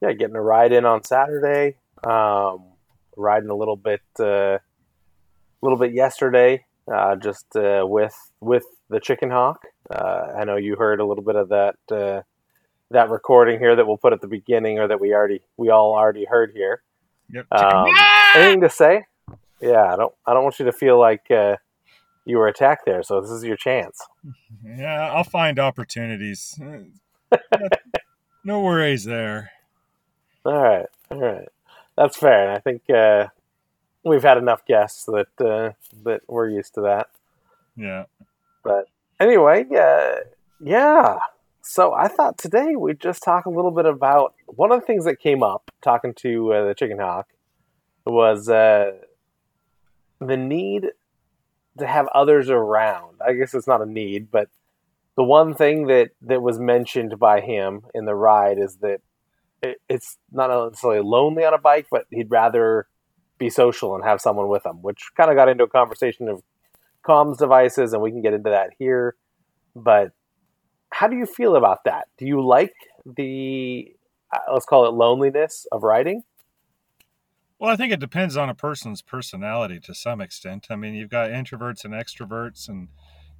yeah 0.00 0.12
getting 0.12 0.36
a 0.36 0.42
ride 0.42 0.72
in 0.72 0.84
on 0.84 1.04
Saturday. 1.04 1.76
Um, 2.04 2.64
riding 3.16 3.50
a 3.50 3.54
little 3.54 3.76
bit 3.76 4.02
uh, 4.20 4.58
a 4.58 4.60
little 5.62 5.78
bit 5.78 5.92
yesterday. 5.92 6.64
Uh, 6.92 7.16
just 7.16 7.56
uh, 7.56 7.84
with 7.86 8.14
with 8.40 8.64
the 8.88 9.00
chicken 9.00 9.30
hawk. 9.30 9.62
I 9.90 10.44
know 10.44 10.56
you 10.56 10.76
heard 10.76 11.00
a 11.00 11.06
little 11.06 11.22
bit 11.24 11.36
of 11.36 11.48
that 11.50 11.76
that 12.90 13.10
recording 13.10 13.58
here 13.58 13.74
that 13.76 13.86
we'll 13.86 13.96
put 13.96 14.12
at 14.12 14.20
the 14.20 14.28
beginning 14.28 14.78
or 14.78 14.88
that 14.88 15.00
we 15.00 15.12
already 15.12 15.42
we 15.56 15.70
all 15.70 15.94
already 15.94 16.24
heard 16.24 16.52
here. 16.54 16.82
Yep. 17.32 17.46
Um, 17.50 17.86
anything 18.34 18.60
to 18.60 18.70
say? 18.70 19.04
Yeah, 19.60 19.92
I 19.92 19.96
don't. 19.96 20.14
I 20.26 20.34
don't 20.34 20.44
want 20.44 20.58
you 20.58 20.66
to 20.66 20.72
feel 20.72 20.98
like 20.98 21.30
uh, 21.30 21.56
you 22.24 22.38
were 22.38 22.48
attacked 22.48 22.86
there. 22.86 23.02
So 23.02 23.20
this 23.20 23.30
is 23.30 23.44
your 23.44 23.56
chance. 23.56 24.00
Yeah, 24.64 25.12
I'll 25.12 25.22
find 25.22 25.60
opportunities. 25.60 26.58
no 28.44 28.60
worries 28.60 29.04
there. 29.04 29.52
All 30.44 30.60
right, 30.60 30.86
all 31.08 31.18
right, 31.18 31.48
that's 31.96 32.16
fair. 32.16 32.48
And 32.48 32.50
I 32.50 32.58
think 32.58 32.82
uh, 32.90 33.28
we've 34.04 34.24
had 34.24 34.38
enough 34.38 34.66
guests 34.66 35.04
that 35.04 35.28
uh, 35.38 35.72
that 36.02 36.22
we're 36.26 36.48
used 36.48 36.74
to 36.74 36.80
that. 36.80 37.10
Yeah. 37.76 38.06
But 38.64 38.88
anyway, 39.20 39.66
uh, 39.78 40.16
yeah. 40.60 41.18
So 41.68 41.92
I 41.92 42.06
thought 42.06 42.38
today 42.38 42.76
we'd 42.76 43.00
just 43.00 43.24
talk 43.24 43.44
a 43.44 43.50
little 43.50 43.72
bit 43.72 43.86
about 43.86 44.34
one 44.46 44.70
of 44.70 44.78
the 44.78 44.86
things 44.86 45.04
that 45.04 45.18
came 45.18 45.42
up 45.42 45.72
talking 45.82 46.14
to 46.18 46.52
uh, 46.52 46.68
the 46.68 46.74
chicken 46.74 47.00
hawk 47.00 47.26
was 48.06 48.48
uh, 48.48 48.92
the 50.20 50.36
need 50.36 50.86
to 51.78 51.86
have 51.88 52.06
others 52.14 52.50
around. 52.50 53.16
I 53.20 53.32
guess 53.32 53.52
it's 53.52 53.66
not 53.66 53.82
a 53.82 53.86
need, 53.86 54.30
but 54.30 54.48
the 55.16 55.24
one 55.24 55.54
thing 55.54 55.88
that 55.88 56.10
that 56.22 56.40
was 56.40 56.60
mentioned 56.60 57.18
by 57.18 57.40
him 57.40 57.82
in 57.92 58.04
the 58.04 58.14
ride 58.14 58.60
is 58.60 58.76
that 58.76 59.00
it, 59.60 59.80
it's 59.88 60.18
not 60.30 60.50
necessarily 60.70 61.00
lonely 61.00 61.44
on 61.44 61.52
a 61.52 61.58
bike, 61.58 61.88
but 61.90 62.06
he'd 62.12 62.30
rather 62.30 62.86
be 63.38 63.50
social 63.50 63.96
and 63.96 64.04
have 64.04 64.20
someone 64.20 64.46
with 64.46 64.64
him, 64.64 64.82
which 64.82 65.10
kind 65.16 65.30
of 65.30 65.36
got 65.36 65.48
into 65.48 65.64
a 65.64 65.68
conversation 65.68 66.28
of 66.28 66.44
comms 67.04 67.38
devices, 67.38 67.92
and 67.92 68.00
we 68.00 68.12
can 68.12 68.22
get 68.22 68.34
into 68.34 68.50
that 68.50 68.70
here. 68.78 69.16
But 69.74 70.12
how 70.92 71.08
do 71.08 71.16
you 71.16 71.26
feel 71.26 71.56
about 71.56 71.84
that? 71.84 72.08
Do 72.18 72.26
you 72.26 72.44
like 72.44 72.74
the 73.04 73.92
uh, 74.34 74.52
let's 74.52 74.66
call 74.66 74.86
it 74.86 74.92
loneliness 74.92 75.66
of 75.72 75.82
writing? 75.82 76.22
Well, 77.58 77.70
I 77.70 77.76
think 77.76 77.92
it 77.92 78.00
depends 78.00 78.36
on 78.36 78.50
a 78.50 78.54
person's 78.54 79.00
personality 79.00 79.80
to 79.80 79.94
some 79.94 80.20
extent. 80.20 80.66
I 80.68 80.76
mean, 80.76 80.94
you've 80.94 81.10
got 81.10 81.30
introverts 81.30 81.84
and 81.84 81.94
extroverts, 81.94 82.68
and 82.68 82.88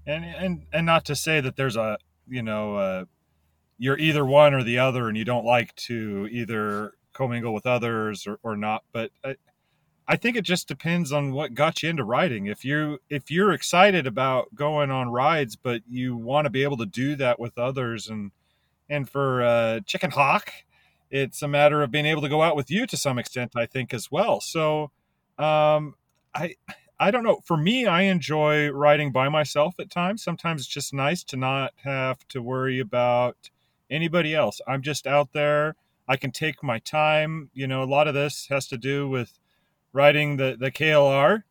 and 0.06 0.24
and 0.24 0.66
and 0.72 0.86
not 0.86 1.04
to 1.06 1.16
say 1.16 1.40
that 1.40 1.56
there's 1.56 1.76
a 1.76 1.98
you 2.26 2.42
know 2.42 2.76
uh, 2.76 3.04
you're 3.78 3.98
either 3.98 4.24
one 4.24 4.54
or 4.54 4.62
the 4.62 4.78
other, 4.78 5.08
and 5.08 5.16
you 5.16 5.24
don't 5.24 5.44
like 5.44 5.74
to 5.76 6.28
either 6.30 6.92
commingle 7.12 7.52
with 7.52 7.66
others 7.66 8.26
or, 8.26 8.38
or 8.42 8.56
not. 8.56 8.84
But 8.92 9.10
I, 9.24 9.36
I 10.08 10.16
think 10.16 10.36
it 10.36 10.42
just 10.42 10.68
depends 10.68 11.10
on 11.10 11.32
what 11.32 11.54
got 11.54 11.82
you 11.82 11.90
into 11.90 12.04
riding. 12.04 12.46
If 12.46 12.64
you 12.64 13.00
if 13.10 13.30
you're 13.30 13.52
excited 13.52 14.06
about 14.06 14.54
going 14.54 14.90
on 14.90 15.08
rides, 15.08 15.56
but 15.56 15.82
you 15.88 16.16
want 16.16 16.44
to 16.46 16.50
be 16.50 16.62
able 16.62 16.76
to 16.76 16.86
do 16.86 17.16
that 17.16 17.40
with 17.40 17.58
others, 17.58 18.08
and 18.08 18.30
and 18.88 19.08
for 19.08 19.42
uh, 19.42 19.80
Chicken 19.80 20.12
Hawk, 20.12 20.52
it's 21.10 21.42
a 21.42 21.48
matter 21.48 21.82
of 21.82 21.90
being 21.90 22.06
able 22.06 22.22
to 22.22 22.28
go 22.28 22.42
out 22.42 22.54
with 22.54 22.70
you 22.70 22.86
to 22.86 22.96
some 22.96 23.18
extent. 23.18 23.52
I 23.56 23.66
think 23.66 23.92
as 23.92 24.10
well. 24.10 24.40
So, 24.40 24.92
um, 25.38 25.94
I 26.34 26.54
I 27.00 27.10
don't 27.10 27.24
know. 27.24 27.40
For 27.44 27.56
me, 27.56 27.86
I 27.86 28.02
enjoy 28.02 28.70
riding 28.70 29.10
by 29.10 29.28
myself 29.28 29.74
at 29.80 29.90
times. 29.90 30.22
Sometimes 30.22 30.62
it's 30.62 30.68
just 30.68 30.94
nice 30.94 31.24
to 31.24 31.36
not 31.36 31.72
have 31.82 32.26
to 32.28 32.40
worry 32.40 32.78
about 32.78 33.50
anybody 33.90 34.34
else. 34.36 34.60
I'm 34.68 34.82
just 34.82 35.06
out 35.06 35.32
there. 35.32 35.74
I 36.08 36.16
can 36.16 36.30
take 36.30 36.62
my 36.62 36.78
time. 36.78 37.50
You 37.54 37.66
know, 37.66 37.82
a 37.82 37.84
lot 37.84 38.06
of 38.06 38.14
this 38.14 38.46
has 38.50 38.68
to 38.68 38.78
do 38.78 39.08
with 39.08 39.38
riding 39.96 40.36
the, 40.36 40.56
the 40.58 40.70
KLR, 40.70 41.42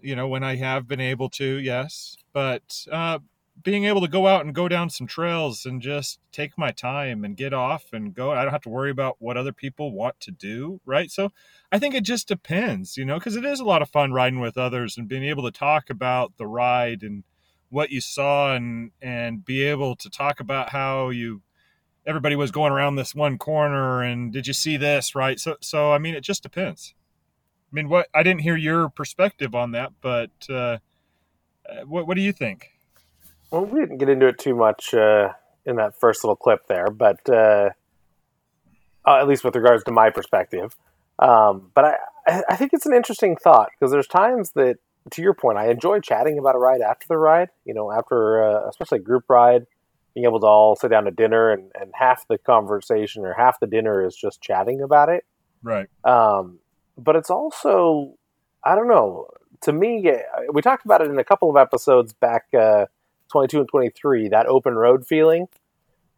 you 0.00 0.14
know, 0.14 0.28
when 0.28 0.44
I 0.44 0.56
have 0.56 0.86
been 0.86 1.00
able 1.00 1.30
to, 1.30 1.44
yes. 1.44 2.16
But 2.32 2.86
uh, 2.92 3.20
being 3.62 3.84
able 3.84 4.00
to 4.02 4.08
go 4.08 4.26
out 4.26 4.44
and 4.44 4.54
go 4.54 4.68
down 4.68 4.90
some 4.90 5.06
trails 5.06 5.64
and 5.64 5.80
just 5.80 6.20
take 6.32 6.58
my 6.58 6.70
time 6.70 7.24
and 7.24 7.36
get 7.36 7.54
off 7.54 7.86
and 7.92 8.14
go, 8.14 8.30
I 8.30 8.42
don't 8.42 8.52
have 8.52 8.62
to 8.62 8.68
worry 8.68 8.90
about 8.90 9.16
what 9.20 9.36
other 9.36 9.52
people 9.52 9.92
want 9.92 10.20
to 10.20 10.30
do, 10.30 10.80
right? 10.84 11.10
So 11.10 11.32
I 11.70 11.78
think 11.78 11.94
it 11.94 12.04
just 12.04 12.28
depends, 12.28 12.96
you 12.96 13.04
know, 13.04 13.18
because 13.18 13.36
it 13.36 13.44
is 13.44 13.60
a 13.60 13.64
lot 13.64 13.82
of 13.82 13.88
fun 13.88 14.12
riding 14.12 14.40
with 14.40 14.58
others 14.58 14.96
and 14.96 15.08
being 15.08 15.24
able 15.24 15.44
to 15.44 15.56
talk 15.56 15.88
about 15.90 16.36
the 16.36 16.46
ride 16.46 17.02
and 17.02 17.24
what 17.70 17.90
you 17.90 18.02
saw 18.02 18.54
and 18.54 18.90
and 19.00 19.46
be 19.46 19.62
able 19.62 19.96
to 19.96 20.10
talk 20.10 20.40
about 20.40 20.68
how 20.68 21.08
you 21.08 21.40
everybody 22.04 22.36
was 22.36 22.50
going 22.50 22.70
around 22.70 22.96
this 22.96 23.14
one 23.14 23.38
corner 23.38 24.02
and 24.02 24.30
did 24.30 24.46
you 24.46 24.52
see 24.52 24.76
this 24.76 25.14
right 25.14 25.40
so 25.40 25.56
so 25.62 25.90
i 25.90 25.96
mean 25.96 26.14
it 26.14 26.20
just 26.20 26.42
depends 26.42 26.94
i 27.72 27.74
mean 27.74 27.88
what 27.88 28.08
i 28.14 28.22
didn't 28.22 28.40
hear 28.40 28.56
your 28.56 28.88
perspective 28.88 29.54
on 29.54 29.72
that 29.72 29.92
but 30.00 30.30
uh, 30.50 30.78
what, 31.86 32.06
what 32.06 32.16
do 32.16 32.22
you 32.22 32.32
think 32.32 32.70
well 33.50 33.64
we 33.64 33.80
didn't 33.80 33.98
get 33.98 34.08
into 34.08 34.26
it 34.26 34.38
too 34.38 34.54
much 34.54 34.94
uh, 34.94 35.28
in 35.64 35.76
that 35.76 35.98
first 35.98 36.24
little 36.24 36.36
clip 36.36 36.60
there 36.68 36.88
but 36.90 37.20
uh, 37.28 37.70
uh 39.06 39.16
at 39.16 39.28
least 39.28 39.44
with 39.44 39.56
regards 39.56 39.84
to 39.84 39.92
my 39.92 40.10
perspective 40.10 40.76
um, 41.18 41.70
but 41.74 41.84
I, 42.26 42.42
I 42.48 42.56
think 42.56 42.72
it's 42.72 42.86
an 42.86 42.94
interesting 42.94 43.36
thought 43.36 43.68
because 43.78 43.92
there's 43.92 44.08
times 44.08 44.52
that 44.52 44.76
to 45.10 45.22
your 45.22 45.34
point 45.34 45.58
i 45.58 45.68
enjoy 45.70 46.00
chatting 46.00 46.38
about 46.38 46.54
a 46.54 46.58
ride 46.58 46.80
after 46.80 47.06
the 47.08 47.18
ride 47.18 47.48
you 47.64 47.74
know 47.74 47.90
after 47.90 48.42
uh, 48.42 48.68
especially 48.68 48.98
a 48.98 49.02
group 49.02 49.24
ride 49.28 49.66
being 50.14 50.26
able 50.26 50.40
to 50.40 50.46
all 50.46 50.76
sit 50.76 50.90
down 50.90 51.04
to 51.04 51.10
dinner 51.10 51.50
and, 51.50 51.70
and 51.78 51.90
half 51.94 52.26
the 52.28 52.38
conversation 52.38 53.24
or 53.24 53.34
half 53.34 53.60
the 53.60 53.66
dinner 53.66 54.04
is 54.04 54.14
just 54.14 54.40
chatting 54.42 54.82
about 54.82 55.08
it. 55.08 55.24
Right. 55.62 55.86
Um, 56.04 56.58
but 56.96 57.16
it's 57.16 57.30
also, 57.30 58.14
I 58.64 58.74
don't 58.74 58.88
know, 58.88 59.28
to 59.62 59.72
me, 59.72 60.10
we 60.52 60.62
talked 60.62 60.84
about 60.84 61.00
it 61.00 61.10
in 61.10 61.18
a 61.18 61.24
couple 61.24 61.50
of 61.50 61.56
episodes 61.56 62.12
back, 62.12 62.46
uh, 62.58 62.86
22 63.30 63.60
and 63.60 63.68
23, 63.68 64.28
that 64.28 64.46
open 64.46 64.74
road 64.74 65.06
feeling 65.06 65.46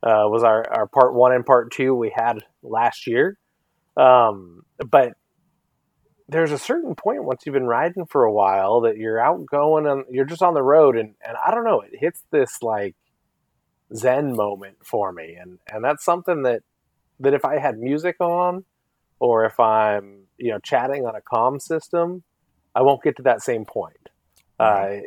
uh, 0.02 0.24
was 0.26 0.42
our, 0.42 0.64
our 0.70 0.86
part 0.86 1.14
one 1.14 1.32
and 1.32 1.44
part 1.44 1.70
two 1.72 1.94
we 1.94 2.12
had 2.14 2.38
last 2.62 3.06
year. 3.06 3.38
Um, 3.96 4.62
but 4.78 5.14
there's 6.28 6.52
a 6.52 6.58
certain 6.58 6.94
point 6.94 7.24
once 7.24 7.42
you've 7.44 7.52
been 7.52 7.66
riding 7.66 8.06
for 8.06 8.24
a 8.24 8.32
while 8.32 8.80
that 8.82 8.96
you're 8.96 9.20
out 9.20 9.44
going 9.46 9.86
and 9.86 10.04
you're 10.10 10.24
just 10.24 10.42
on 10.42 10.54
the 10.54 10.62
road 10.62 10.96
and, 10.96 11.14
and 11.24 11.36
I 11.46 11.50
don't 11.50 11.64
know, 11.64 11.80
it 11.82 11.98
hits 11.98 12.22
this 12.30 12.62
like 12.62 12.96
zen 13.94 14.34
moment 14.34 14.76
for 14.82 15.12
me 15.12 15.36
and 15.40 15.58
and 15.70 15.84
that's 15.84 16.04
something 16.04 16.42
that 16.42 16.62
that 17.20 17.34
if 17.34 17.44
i 17.44 17.58
had 17.58 17.78
music 17.78 18.16
on 18.20 18.64
or 19.20 19.44
if 19.44 19.60
i'm 19.60 20.23
you 20.38 20.50
know 20.50 20.58
chatting 20.58 21.06
on 21.06 21.14
a 21.14 21.20
comm 21.20 21.60
system 21.60 22.22
i 22.74 22.82
won't 22.82 23.02
get 23.02 23.16
to 23.16 23.22
that 23.22 23.42
same 23.42 23.64
point. 23.64 24.08
Uh, 24.58 24.98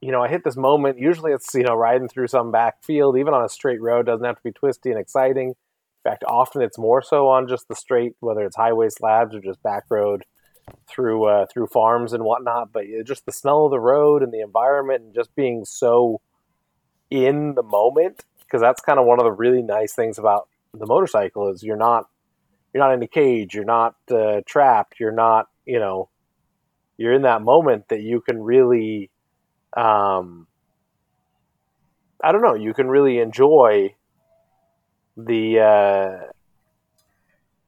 you 0.00 0.10
know 0.10 0.22
i 0.22 0.28
hit 0.28 0.42
this 0.44 0.56
moment 0.56 0.98
usually 0.98 1.32
it's 1.32 1.54
you 1.54 1.62
know 1.62 1.74
riding 1.74 2.08
through 2.08 2.26
some 2.26 2.50
back 2.50 2.82
field 2.84 3.16
even 3.16 3.32
on 3.32 3.44
a 3.44 3.48
straight 3.48 3.80
road 3.80 4.06
doesn't 4.06 4.24
have 4.24 4.36
to 4.36 4.42
be 4.42 4.52
twisty 4.52 4.90
and 4.90 4.98
exciting. 4.98 5.48
In 5.48 6.10
fact 6.10 6.24
often 6.26 6.62
it's 6.62 6.78
more 6.78 7.02
so 7.02 7.28
on 7.28 7.48
just 7.48 7.68
the 7.68 7.76
straight 7.76 8.14
whether 8.20 8.44
it's 8.44 8.56
highway 8.56 8.88
slabs 8.88 9.34
or 9.34 9.40
just 9.40 9.62
back 9.62 9.84
road 9.88 10.24
through 10.88 11.24
uh, 11.24 11.46
through 11.52 11.66
farms 11.68 12.12
and 12.12 12.24
whatnot 12.24 12.72
but 12.72 12.84
just 13.04 13.26
the 13.26 13.32
smell 13.32 13.66
of 13.66 13.70
the 13.70 13.80
road 13.80 14.22
and 14.22 14.32
the 14.32 14.40
environment 14.40 15.02
and 15.02 15.14
just 15.14 15.34
being 15.34 15.64
so 15.64 16.20
in 17.10 17.54
the 17.54 17.62
moment 17.62 18.24
because 18.40 18.60
that's 18.60 18.80
kind 18.80 18.98
of 18.98 19.06
one 19.06 19.18
of 19.18 19.24
the 19.24 19.32
really 19.32 19.62
nice 19.62 19.94
things 19.94 20.18
about 20.18 20.48
the 20.74 20.86
motorcycle 20.86 21.50
is 21.50 21.62
you're 21.62 21.76
not 21.76 22.08
you're 22.72 22.82
not 22.82 22.94
in 22.94 23.02
a 23.02 23.08
cage 23.08 23.54
you're 23.54 23.64
not 23.64 23.94
uh, 24.10 24.40
trapped 24.46 25.00
you're 25.00 25.12
not 25.12 25.48
you 25.66 25.78
know 25.78 26.08
you're 26.96 27.12
in 27.12 27.22
that 27.22 27.42
moment 27.42 27.88
that 27.88 28.00
you 28.00 28.20
can 28.20 28.42
really 28.42 29.10
um, 29.76 30.46
i 32.22 32.32
don't 32.32 32.42
know 32.42 32.54
you 32.54 32.74
can 32.74 32.88
really 32.88 33.18
enjoy 33.18 33.94
the 35.16 35.60
uh, 35.60 36.32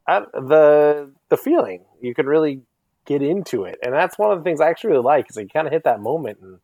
the 0.06 1.12
the 1.28 1.36
feeling. 1.36 1.84
You 2.00 2.14
can 2.14 2.26
really 2.26 2.62
get 3.04 3.22
into 3.22 3.64
it. 3.64 3.78
And 3.82 3.94
that's 3.94 4.18
one 4.18 4.32
of 4.32 4.38
the 4.38 4.44
things 4.44 4.60
i 4.60 4.68
actually 4.68 4.90
really 4.90 5.04
like 5.04 5.26
is 5.30 5.36
you 5.36 5.48
kind 5.48 5.66
of 5.66 5.72
hit 5.72 5.84
that 5.84 6.00
moment 6.00 6.38
and 6.40 6.58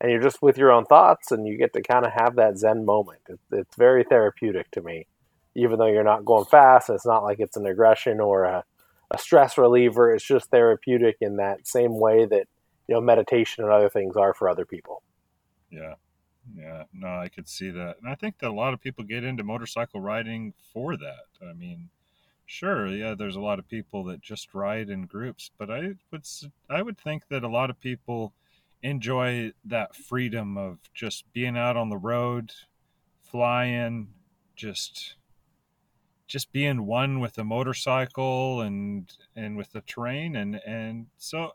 and 0.00 0.10
you're 0.10 0.22
just 0.22 0.42
with 0.42 0.58
your 0.58 0.72
own 0.72 0.84
thoughts 0.84 1.30
and 1.30 1.46
you 1.46 1.56
get 1.56 1.72
to 1.74 1.82
kind 1.82 2.04
of 2.04 2.12
have 2.12 2.34
that 2.34 2.58
zen 2.58 2.84
moment. 2.84 3.20
It's, 3.28 3.42
it's 3.52 3.76
very 3.76 4.02
therapeutic 4.02 4.70
to 4.72 4.82
me 4.82 5.06
even 5.54 5.78
though 5.78 5.86
you're 5.86 6.04
not 6.04 6.24
going 6.24 6.44
fast 6.44 6.90
it's 6.90 7.06
not 7.06 7.22
like 7.22 7.40
it's 7.40 7.56
an 7.56 7.66
aggression 7.66 8.20
or 8.20 8.44
a, 8.44 8.64
a 9.10 9.18
stress 9.18 9.58
reliever. 9.58 10.14
It's 10.14 10.24
just 10.24 10.50
therapeutic 10.50 11.18
in 11.20 11.36
that 11.36 11.66
same 11.66 11.98
way 11.98 12.24
that 12.26 12.46
you 12.88 12.94
know 12.94 13.00
meditation 13.00 13.64
and 13.64 13.72
other 13.72 13.88
things 13.88 14.16
are 14.16 14.34
for 14.34 14.48
other 14.48 14.64
people. 14.64 15.02
Yeah. 15.70 15.94
Yeah. 16.56 16.84
No 16.92 17.08
i 17.08 17.28
could 17.28 17.48
see 17.48 17.70
that. 17.70 17.96
And 18.00 18.10
i 18.10 18.14
think 18.14 18.38
that 18.38 18.50
a 18.50 18.54
lot 18.54 18.74
of 18.74 18.80
people 18.80 19.04
get 19.04 19.24
into 19.24 19.44
motorcycle 19.44 20.00
riding 20.00 20.54
for 20.72 20.96
that. 20.96 21.46
I 21.46 21.52
mean 21.52 21.90
sure 22.44 22.88
yeah 22.88 23.14
there's 23.14 23.36
a 23.36 23.40
lot 23.40 23.58
of 23.58 23.68
people 23.68 24.04
that 24.04 24.20
just 24.20 24.52
ride 24.52 24.90
in 24.90 25.06
groups 25.06 25.52
but 25.56 25.70
i 25.70 25.94
would 26.10 26.26
i 26.68 26.82
would 26.82 26.98
think 26.98 27.22
that 27.28 27.44
a 27.44 27.48
lot 27.48 27.70
of 27.70 27.80
people 27.80 28.34
enjoy 28.82 29.52
that 29.64 29.94
freedom 29.94 30.56
of 30.58 30.78
just 30.92 31.32
being 31.32 31.56
out 31.56 31.76
on 31.76 31.88
the 31.88 31.96
road, 31.96 32.52
flying, 33.22 34.08
just 34.56 35.14
just 36.32 36.50
being 36.50 36.86
one 36.86 37.20
with 37.20 37.34
the 37.34 37.44
motorcycle 37.44 38.62
and 38.62 39.12
and 39.36 39.54
with 39.56 39.70
the 39.72 39.82
terrain 39.82 40.34
and 40.34 40.56
and 40.66 41.06
so 41.18 41.52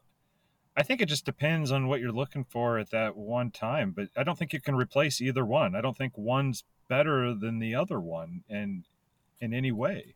I 0.77 0.83
think 0.83 1.01
it 1.01 1.09
just 1.09 1.25
depends 1.25 1.71
on 1.71 1.87
what 1.87 1.99
you're 1.99 2.11
looking 2.11 2.43
for 2.43 2.77
at 2.77 2.91
that 2.91 3.17
one 3.17 3.49
time, 3.49 3.95
but 3.95 4.09
I 4.15 4.21
don't 4.23 4.37
think 4.37 4.53
you 4.53 4.61
can 4.61 4.75
replace 4.75 5.19
either 5.19 5.43
one. 5.43 5.75
I 5.75 5.81
don't 5.81 5.97
think 5.97 6.13
one's 6.15 6.63
better 6.87 7.33
than 7.33 7.57
the 7.57 7.73
other 7.73 7.99
one 7.99 8.43
and 8.47 8.83
in 9.41 9.55
any 9.55 9.71
way. 9.71 10.13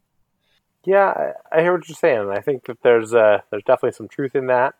Yeah, 0.85 1.33
I, 1.51 1.61
hear 1.61 1.73
what 1.73 1.89
you're 1.89 1.95
saying. 1.95 2.29
I 2.31 2.41
think 2.41 2.65
that 2.67 2.83
there's 2.83 3.11
uh, 3.13 3.39
there's 3.49 3.63
definitely 3.63 3.93
some 3.93 4.07
truth 4.07 4.35
in 4.35 4.47
that. 4.47 4.75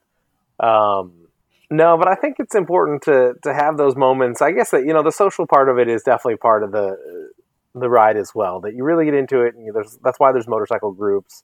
Um, 0.59 1.27
No, 1.71 1.97
but 1.97 2.09
I 2.09 2.15
think 2.15 2.35
it's 2.37 2.53
important 2.53 3.01
to 3.03 3.33
to 3.43 3.53
have 3.53 3.77
those 3.77 3.95
moments. 3.95 4.41
I 4.41 4.51
guess 4.51 4.71
that 4.71 4.85
you 4.85 4.93
know 4.93 5.01
the 5.01 5.11
social 5.11 5.47
part 5.47 5.69
of 5.69 5.79
it 5.79 5.87
is 5.87 6.03
definitely 6.03 6.37
part 6.37 6.63
of 6.63 6.71
the 6.71 7.30
the 7.73 7.89
ride 7.89 8.17
as 8.17 8.31
well. 8.35 8.59
That 8.61 8.73
you 8.75 8.83
really 8.83 9.05
get 9.05 9.13
into 9.13 9.41
it, 9.41 9.55
and 9.55 9.65
you, 9.65 9.73
there's 9.73 9.97
that's 10.03 10.19
why 10.19 10.31
there's 10.31 10.47
motorcycle 10.47 10.91
groups. 10.91 11.43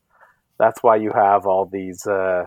That's 0.59 0.81
why 0.81 0.97
you 0.97 1.11
have 1.13 1.45
all 1.45 1.65
these 1.65 2.05
uh, 2.05 2.45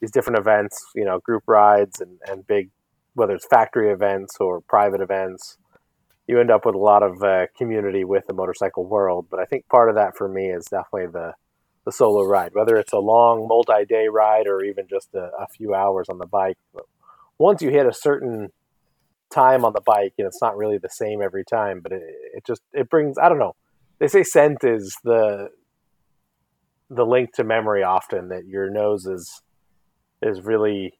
these 0.00 0.10
different 0.10 0.38
events. 0.38 0.84
You 0.94 1.04
know, 1.04 1.18
group 1.20 1.44
rides 1.46 2.00
and 2.00 2.18
and 2.26 2.46
big, 2.46 2.70
whether 3.14 3.34
it's 3.34 3.46
factory 3.46 3.90
events 3.90 4.36
or 4.40 4.60
private 4.62 5.00
events. 5.00 5.58
You 6.26 6.40
end 6.40 6.50
up 6.50 6.66
with 6.66 6.74
a 6.74 6.78
lot 6.78 7.04
of 7.04 7.22
uh, 7.22 7.46
community 7.56 8.04
with 8.04 8.26
the 8.26 8.34
motorcycle 8.34 8.84
world. 8.84 9.26
But 9.30 9.38
I 9.38 9.44
think 9.44 9.68
part 9.68 9.88
of 9.88 9.94
that 9.94 10.16
for 10.16 10.28
me 10.28 10.46
is 10.48 10.64
definitely 10.66 11.12
the 11.12 11.34
the 11.84 11.92
solo 11.92 12.24
ride, 12.24 12.52
whether 12.52 12.76
it's 12.76 12.92
a 12.92 12.98
long 12.98 13.46
multi-day 13.46 14.08
ride 14.08 14.48
or 14.48 14.62
even 14.64 14.88
just 14.88 15.14
a, 15.14 15.30
a 15.38 15.46
few 15.46 15.72
hours 15.72 16.08
on 16.08 16.18
the 16.18 16.26
bike. 16.26 16.58
But 16.74 16.84
once 17.38 17.62
you 17.62 17.70
hit 17.70 17.86
a 17.86 17.92
certain 17.92 18.48
time 19.36 19.64
on 19.64 19.72
the 19.72 19.82
bike, 19.84 20.14
and 20.18 20.26
it's 20.26 20.40
not 20.40 20.56
really 20.56 20.78
the 20.78 20.88
same 20.88 21.22
every 21.22 21.44
time, 21.44 21.80
but 21.82 21.92
it, 21.92 22.02
it 22.34 22.46
just 22.46 22.62
it 22.72 22.88
brings 22.88 23.18
I 23.18 23.28
don't 23.28 23.38
know. 23.38 23.54
They 23.98 24.08
say 24.08 24.22
scent 24.22 24.64
is 24.64 24.96
the 25.04 25.50
the 26.88 27.04
link 27.04 27.32
to 27.34 27.44
memory 27.44 27.82
often 27.82 28.28
that 28.28 28.46
your 28.46 28.70
nose 28.70 29.06
is 29.06 29.42
is 30.22 30.40
really 30.40 30.94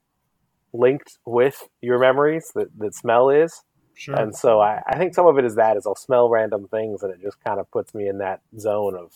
linked 0.72 1.18
with 1.24 1.68
your 1.80 1.98
memories 1.98 2.50
that, 2.54 2.68
that 2.78 2.94
smell 2.94 3.30
is. 3.30 3.62
Sure. 3.94 4.14
And 4.14 4.36
so 4.36 4.60
I, 4.60 4.82
I 4.86 4.98
think 4.98 5.14
some 5.14 5.26
of 5.26 5.38
it 5.38 5.44
is 5.44 5.54
that 5.54 5.76
is 5.76 5.86
I'll 5.86 5.94
smell 5.94 6.28
random 6.28 6.68
things 6.68 7.02
and 7.02 7.12
it 7.12 7.20
just 7.22 7.42
kind 7.42 7.58
of 7.58 7.70
puts 7.70 7.94
me 7.94 8.08
in 8.08 8.18
that 8.18 8.40
zone 8.58 8.94
of 8.94 9.12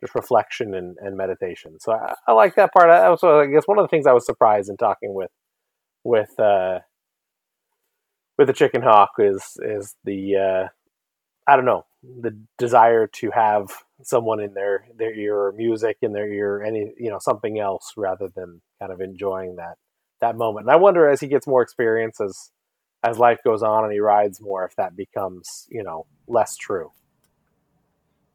just 0.00 0.14
reflection 0.16 0.74
and, 0.74 0.96
and 1.00 1.16
meditation. 1.16 1.78
So 1.78 1.92
I, 1.92 2.14
I 2.26 2.32
like 2.32 2.56
that 2.56 2.72
part. 2.72 2.90
I 2.90 3.06
also 3.06 3.40
I 3.40 3.46
guess 3.46 3.64
one 3.66 3.78
of 3.78 3.84
the 3.84 3.88
things 3.88 4.06
I 4.06 4.12
was 4.12 4.26
surprised 4.26 4.68
in 4.68 4.76
talking 4.76 5.14
with 5.14 5.30
with 6.02 6.38
uh, 6.40 6.80
with 8.40 8.46
the 8.46 8.54
chicken 8.54 8.80
hawk 8.80 9.10
is 9.18 9.58
is 9.60 9.94
the 10.04 10.36
uh, 10.36 10.68
I 11.46 11.56
don't 11.56 11.66
know 11.66 11.84
the 12.22 12.34
desire 12.56 13.06
to 13.06 13.30
have 13.32 13.70
someone 14.02 14.40
in 14.40 14.54
their 14.54 14.86
their 14.96 15.14
ear 15.14 15.36
or 15.36 15.52
music 15.52 15.98
in 16.00 16.14
their 16.14 16.26
ear 16.26 16.62
any 16.62 16.90
you 16.98 17.10
know 17.10 17.18
something 17.20 17.60
else 17.60 17.92
rather 17.98 18.30
than 18.34 18.62
kind 18.80 18.92
of 18.92 19.02
enjoying 19.02 19.56
that 19.56 19.76
that 20.22 20.36
moment. 20.36 20.64
And 20.64 20.72
I 20.72 20.76
wonder 20.76 21.06
as 21.06 21.20
he 21.20 21.26
gets 21.26 21.46
more 21.46 21.60
experience 21.60 22.18
as 22.18 22.50
as 23.04 23.18
life 23.18 23.40
goes 23.44 23.62
on 23.62 23.84
and 23.84 23.92
he 23.92 24.00
rides 24.00 24.40
more 24.40 24.64
if 24.64 24.74
that 24.76 24.96
becomes 24.96 25.68
you 25.68 25.82
know 25.82 26.06
less 26.26 26.56
true. 26.56 26.92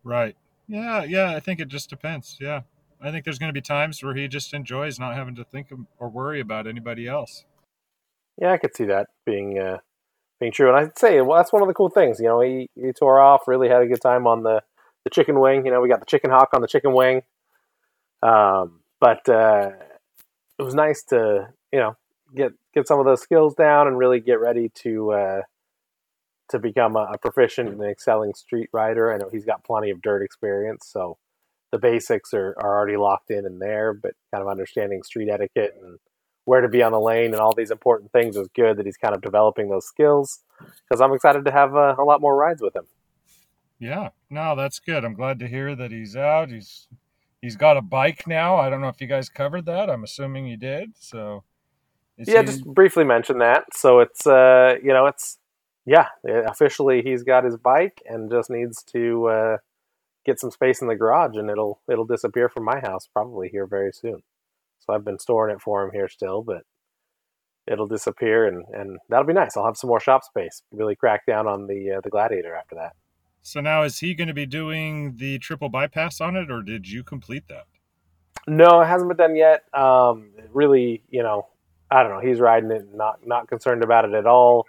Right. 0.03 0.35
Yeah, 0.67 1.03
yeah, 1.03 1.35
I 1.35 1.39
think 1.39 1.59
it 1.59 1.67
just 1.67 1.89
depends. 1.89 2.37
Yeah. 2.39 2.61
I 3.01 3.09
think 3.09 3.25
there's 3.25 3.39
going 3.39 3.49
to 3.49 3.53
be 3.53 3.61
times 3.61 4.03
where 4.03 4.13
he 4.13 4.27
just 4.27 4.53
enjoys 4.53 4.99
not 4.99 5.15
having 5.15 5.33
to 5.35 5.43
think 5.43 5.67
or 5.97 6.09
worry 6.09 6.39
about 6.39 6.67
anybody 6.67 7.07
else. 7.07 7.43
Yeah, 8.39 8.51
I 8.51 8.57
could 8.57 8.75
see 8.75 8.85
that 8.85 9.07
being 9.25 9.59
uh, 9.59 9.77
being 10.39 10.51
true. 10.51 10.67
And 10.67 10.77
I'd 10.77 10.97
say 10.97 11.21
well, 11.21 11.37
that's 11.37 11.53
one 11.53 11.61
of 11.61 11.67
the 11.67 11.73
cool 11.73 11.89
things. 11.89 12.19
You 12.19 12.25
know, 12.25 12.41
he, 12.41 12.69
he 12.75 12.91
tore 12.91 13.19
off, 13.19 13.47
really 13.47 13.69
had 13.69 13.81
a 13.81 13.87
good 13.87 14.01
time 14.01 14.27
on 14.27 14.43
the 14.43 14.61
the 15.03 15.09
chicken 15.09 15.39
wing. 15.39 15.65
You 15.65 15.71
know, 15.71 15.81
we 15.81 15.89
got 15.89 15.99
the 15.99 16.05
chicken 16.05 16.31
hawk 16.31 16.49
on 16.53 16.61
the 16.61 16.67
chicken 16.67 16.93
wing. 16.93 17.21
Um, 18.21 18.81
but 18.99 19.27
uh, 19.29 19.71
it 20.57 20.63
was 20.63 20.73
nice 20.73 21.03
to 21.09 21.49
you 21.71 21.79
know 21.79 21.95
get 22.35 22.51
get 22.73 22.87
some 22.87 22.99
of 22.99 23.05
those 23.05 23.21
skills 23.21 23.55
down 23.55 23.87
and 23.87 23.97
really 23.97 24.19
get 24.19 24.39
ready 24.39 24.69
to 24.83 25.11
uh, 25.11 25.41
to 26.49 26.59
become 26.59 26.95
a, 26.95 27.11
a 27.13 27.17
proficient 27.17 27.69
and 27.69 27.83
excelling 27.83 28.33
street 28.33 28.69
rider. 28.73 29.13
I 29.13 29.17
know 29.17 29.29
he's 29.31 29.45
got 29.45 29.63
plenty 29.63 29.91
of 29.91 30.01
dirt 30.01 30.23
experience, 30.23 30.87
so 30.87 31.17
the 31.71 31.79
basics 31.79 32.33
are, 32.33 32.55
are 32.57 32.77
already 32.77 32.97
locked 32.97 33.31
in 33.31 33.45
and 33.45 33.61
there. 33.61 33.93
But 33.93 34.13
kind 34.33 34.41
of 34.41 34.49
understanding 34.49 35.03
street 35.03 35.29
etiquette 35.29 35.75
and 35.81 35.99
where 36.45 36.61
to 36.61 36.69
be 36.69 36.81
on 36.81 36.91
the 36.91 36.99
lane 36.99 37.33
and 37.33 37.39
all 37.39 37.53
these 37.53 37.71
important 37.71 38.11
things 38.11 38.37
is 38.37 38.47
good 38.55 38.77
that 38.77 38.85
he's 38.85 38.97
kind 38.97 39.13
of 39.13 39.21
developing 39.21 39.69
those 39.69 39.85
skills 39.85 40.39
because 40.59 41.01
I'm 41.01 41.13
excited 41.13 41.43
to 41.45 41.51
have 41.51 41.75
uh, 41.75 41.95
a 41.99 42.03
lot 42.03 42.21
more 42.21 42.35
rides 42.35 42.61
with 42.61 42.75
him. 42.75 42.85
Yeah, 43.79 44.09
no, 44.29 44.55
that's 44.55 44.79
good. 44.79 45.03
I'm 45.03 45.15
glad 45.15 45.39
to 45.39 45.47
hear 45.47 45.75
that 45.75 45.91
he's 45.91 46.15
out. 46.15 46.49
He's 46.49 46.87
he's 47.41 47.57
got 47.57 47.77
a 47.77 47.81
bike 47.81 48.25
now. 48.25 48.55
I 48.55 48.69
don't 48.69 48.79
know 48.79 48.87
if 48.87 49.01
you 49.01 49.07
guys 49.07 49.27
covered 49.27 49.65
that. 49.65 49.89
I'm 49.89 50.03
assuming 50.03 50.47
you 50.47 50.55
did. 50.55 50.93
So 50.97 51.43
yeah, 52.17 52.41
he... 52.41 52.45
just 52.45 52.65
briefly 52.65 53.03
mention 53.03 53.39
that. 53.39 53.65
So 53.73 53.99
it's 53.99 54.25
uh, 54.25 54.75
you 54.81 54.93
know, 54.93 55.07
it's 55.07 55.39
yeah, 55.85 56.07
officially 56.25 57.01
he's 57.01 57.23
got 57.23 57.43
his 57.43 57.57
bike 57.57 58.01
and 58.05 58.31
just 58.31 58.49
needs 58.49 58.81
to 58.83 59.27
uh, 59.27 59.57
get 60.25 60.39
some 60.39 60.51
space 60.51 60.81
in 60.81 60.87
the 60.87 60.95
garage, 60.95 61.35
and 61.35 61.49
it'll 61.49 61.81
it'll 61.89 62.05
disappear 62.05 62.49
from 62.49 62.63
my 62.63 62.79
house 62.79 63.07
probably 63.11 63.49
here 63.49 63.67
very 63.67 63.91
soon. 63.91 64.23
So 64.79 64.93
I've 64.93 65.05
been 65.05 65.19
storing 65.19 65.55
it 65.55 65.61
for 65.61 65.83
him 65.83 65.91
here 65.91 66.07
still, 66.07 66.43
but 66.43 66.63
it'll 67.67 67.87
disappear, 67.87 68.47
and, 68.47 68.63
and 68.73 68.99
that'll 69.09 69.25
be 69.25 69.33
nice. 69.33 69.57
I'll 69.57 69.65
have 69.65 69.77
some 69.77 69.87
more 69.87 69.99
shop 69.99 70.23
space. 70.23 70.61
Really 70.71 70.95
crack 70.95 71.25
down 71.25 71.47
on 71.47 71.67
the 71.67 71.97
uh, 71.97 72.01
the 72.01 72.09
Gladiator 72.09 72.55
after 72.55 72.75
that. 72.75 72.93
So 73.41 73.61
now 73.61 73.83
is 73.83 73.99
he 73.99 74.15
going 74.15 74.27
to 74.27 74.33
be 74.33 74.45
doing 74.45 75.17
the 75.17 75.37
triple 75.39 75.69
bypass 75.69 76.19
on 76.19 76.35
it, 76.35 76.49
or 76.49 76.61
did 76.61 76.89
you 76.89 77.03
complete 77.03 77.47
that? 77.47 77.65
No, 78.47 78.81
it 78.81 78.85
hasn't 78.85 79.09
been 79.09 79.17
done 79.17 79.35
yet. 79.35 79.63
Um, 79.73 80.31
really, 80.51 81.03
you 81.09 81.23
know, 81.23 81.47
I 81.89 82.03
don't 82.03 82.11
know. 82.11 82.27
He's 82.27 82.39
riding 82.39 82.71
it, 82.71 82.87
not 82.93 83.25
not 83.25 83.47
concerned 83.47 83.83
about 83.83 84.05
it 84.05 84.13
at 84.13 84.25
all. 84.25 84.65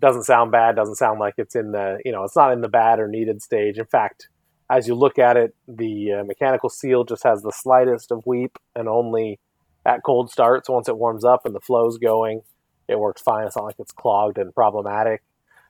Doesn't 0.00 0.24
sound 0.24 0.52
bad. 0.52 0.76
Doesn't 0.76 0.96
sound 0.96 1.20
like 1.20 1.34
it's 1.38 1.54
in 1.54 1.72
the 1.72 1.98
you 2.04 2.12
know 2.12 2.24
it's 2.24 2.36
not 2.36 2.52
in 2.52 2.60
the 2.60 2.68
bad 2.68 3.00
or 3.00 3.08
needed 3.08 3.42
stage. 3.42 3.78
In 3.78 3.86
fact, 3.86 4.28
as 4.70 4.88
you 4.88 4.94
look 4.94 5.18
at 5.18 5.36
it, 5.36 5.54
the 5.68 6.12
uh, 6.20 6.24
mechanical 6.24 6.68
seal 6.68 7.04
just 7.04 7.22
has 7.24 7.42
the 7.42 7.52
slightest 7.52 8.10
of 8.10 8.26
weep 8.26 8.58
and 8.74 8.88
only 8.88 9.38
at 9.84 10.02
cold 10.04 10.30
starts. 10.30 10.68
Once 10.68 10.88
it 10.88 10.96
warms 10.96 11.24
up 11.24 11.46
and 11.46 11.54
the 11.54 11.60
flow's 11.60 11.98
going, 11.98 12.42
it 12.88 12.98
works 12.98 13.22
fine. 13.22 13.46
It's 13.46 13.56
not 13.56 13.64
like 13.64 13.76
it's 13.78 13.92
clogged 13.92 14.38
and 14.38 14.54
problematic. 14.54 15.22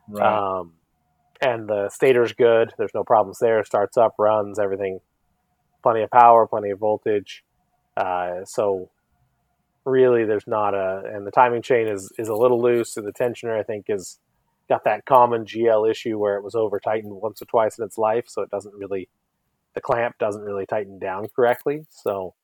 Right. 0.09 0.59
Um, 0.59 0.72
and 1.40 1.68
the 1.68 1.90
stator's 1.90 2.32
good. 2.32 2.72
There's 2.78 2.94
no 2.94 3.04
problems 3.04 3.38
there. 3.40 3.62
Starts 3.64 3.96
up, 3.96 4.14
runs, 4.18 4.59
everything. 4.59 5.00
Plenty 5.82 6.02
of 6.02 6.11
power, 6.11 6.46
plenty 6.46 6.70
of 6.70 6.78
voltage. 6.78 7.44
Uh, 7.96 8.44
so 8.44 8.90
really, 9.85 10.24
there's 10.24 10.46
not 10.46 10.74
a. 10.74 11.02
And 11.12 11.26
the 11.26 11.30
timing 11.30 11.62
chain 11.62 11.88
is 11.88 12.11
is 12.18 12.28
a 12.28 12.35
little 12.35 12.61
loose, 12.61 12.96
and 12.96 13.06
the 13.06 13.12
tensioner 13.12 13.59
I 13.59 13.62
think 13.62 13.87
is 13.88 14.18
got 14.68 14.85
that 14.85 15.05
common 15.05 15.44
GL 15.44 15.90
issue 15.90 16.18
where 16.18 16.37
it 16.37 16.42
was 16.44 16.55
over 16.55 16.81
tightened 16.81 17.14
once 17.14 17.40
or 17.40 17.46
twice 17.46 17.79
in 17.79 17.85
its 17.85 17.98
life, 17.98 18.24
so 18.29 18.42
it 18.42 18.50
doesn't 18.50 18.74
really. 18.74 19.09
The 19.74 19.81
clamp 19.83 20.16
doesn't 20.18 20.40
really 20.40 20.64
tighten 20.64 20.98
down 20.98 21.26
correctly, 21.37 21.85
so 21.90 22.35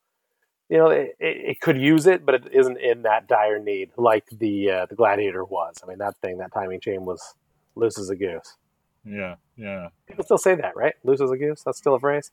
you 0.72 0.78
know, 0.78 0.88
it, 0.88 1.16
it, 1.20 1.61
could 1.61 1.76
use 1.76 2.06
it, 2.06 2.24
but 2.24 2.35
it 2.35 2.44
isn't 2.50 2.78
in 2.78 3.02
that 3.02 3.28
dire 3.28 3.58
need 3.58 3.90
like 3.98 4.24
the 4.30 4.70
uh, 4.70 4.87
the 4.87 4.94
Gladiator 4.94 5.44
was. 5.44 5.76
I 5.82 5.87
mean, 5.87 5.98
that 5.98 6.16
thing, 6.22 6.38
that 6.38 6.50
timing 6.52 6.80
chain 6.80 7.04
was 7.04 7.35
loose 7.74 7.98
as 7.98 8.08
a 8.08 8.16
goose. 8.16 8.56
Yeah, 9.04 9.35
yeah. 9.56 9.88
People 10.06 10.24
still 10.24 10.38
say 10.38 10.54
that, 10.54 10.74
right? 10.74 10.94
Loose 11.04 11.20
as 11.20 11.30
a 11.30 11.37
goose. 11.37 11.62
That's 11.62 11.76
still 11.76 11.94
a 11.94 12.00
phrase. 12.00 12.30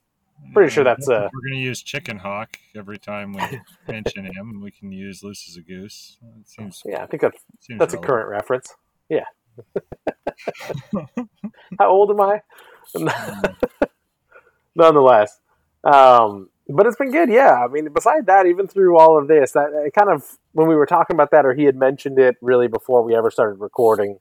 Pretty 0.54 0.70
yeah, 0.70 0.74
sure 0.74 0.84
that's. 0.84 1.06
Uh, 1.06 1.28
we're 1.34 1.50
going 1.50 1.60
to 1.60 1.66
use 1.66 1.82
Chicken 1.82 2.18
Hawk 2.18 2.56
every 2.74 2.98
time 2.98 3.34
we 3.34 3.60
mention 3.92 4.24
him. 4.24 4.62
We 4.62 4.70
can 4.70 4.90
use 4.90 5.22
loose 5.22 5.46
as 5.46 5.56
a 5.56 5.60
goose. 5.60 6.16
It 6.40 6.48
seems. 6.48 6.82
Yeah, 6.86 7.02
I 7.02 7.06
think 7.06 7.20
that's 7.20 7.38
that's 7.68 7.92
relevant. 7.92 8.04
a 8.04 8.06
current 8.06 8.28
reference. 8.30 8.74
Yeah. 9.10 9.24
How 11.78 11.90
old 11.90 12.10
am 12.10 12.20
I? 12.20 12.42
Nonetheless, 14.74 15.38
um, 15.84 16.48
but 16.68 16.86
it's 16.86 16.96
been 16.96 17.10
good. 17.10 17.28
Yeah, 17.30 17.64
I 17.64 17.68
mean, 17.68 17.92
beside 17.92 18.26
that, 18.26 18.46
even 18.46 18.66
through 18.66 18.98
all 18.98 19.18
of 19.18 19.28
this, 19.28 19.52
that 19.52 19.90
kind 19.96 20.10
of 20.10 20.38
when 20.52 20.68
we 20.68 20.74
were 20.74 20.86
talking 20.86 21.14
about 21.14 21.30
that, 21.32 21.44
or 21.44 21.54
he 21.54 21.64
had 21.64 21.76
mentioned 21.76 22.18
it 22.18 22.36
really 22.40 22.68
before 22.68 23.02
we 23.02 23.14
ever 23.14 23.30
started 23.30 23.60
recording. 23.60 24.18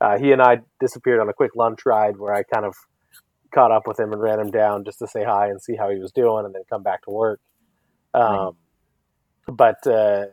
Uh, 0.00 0.16
he 0.18 0.30
and 0.32 0.40
I 0.40 0.60
disappeared 0.80 1.20
on 1.20 1.28
a 1.28 1.32
quick 1.32 1.56
lunch 1.56 1.80
ride 1.84 2.16
where 2.18 2.32
I 2.32 2.44
kind 2.44 2.64
of 2.64 2.76
caught 3.52 3.72
up 3.72 3.86
with 3.86 3.98
him 3.98 4.12
and 4.12 4.22
ran 4.22 4.38
him 4.38 4.50
down 4.50 4.84
just 4.84 5.00
to 5.00 5.08
say 5.08 5.24
hi 5.24 5.48
and 5.48 5.60
see 5.60 5.74
how 5.76 5.90
he 5.90 5.98
was 5.98 6.12
doing, 6.12 6.44
and 6.44 6.54
then 6.54 6.62
come 6.70 6.82
back 6.82 7.02
to 7.02 7.10
work. 7.10 7.40
Um, 8.14 8.56
But 9.48 9.86
uh, 9.86 10.26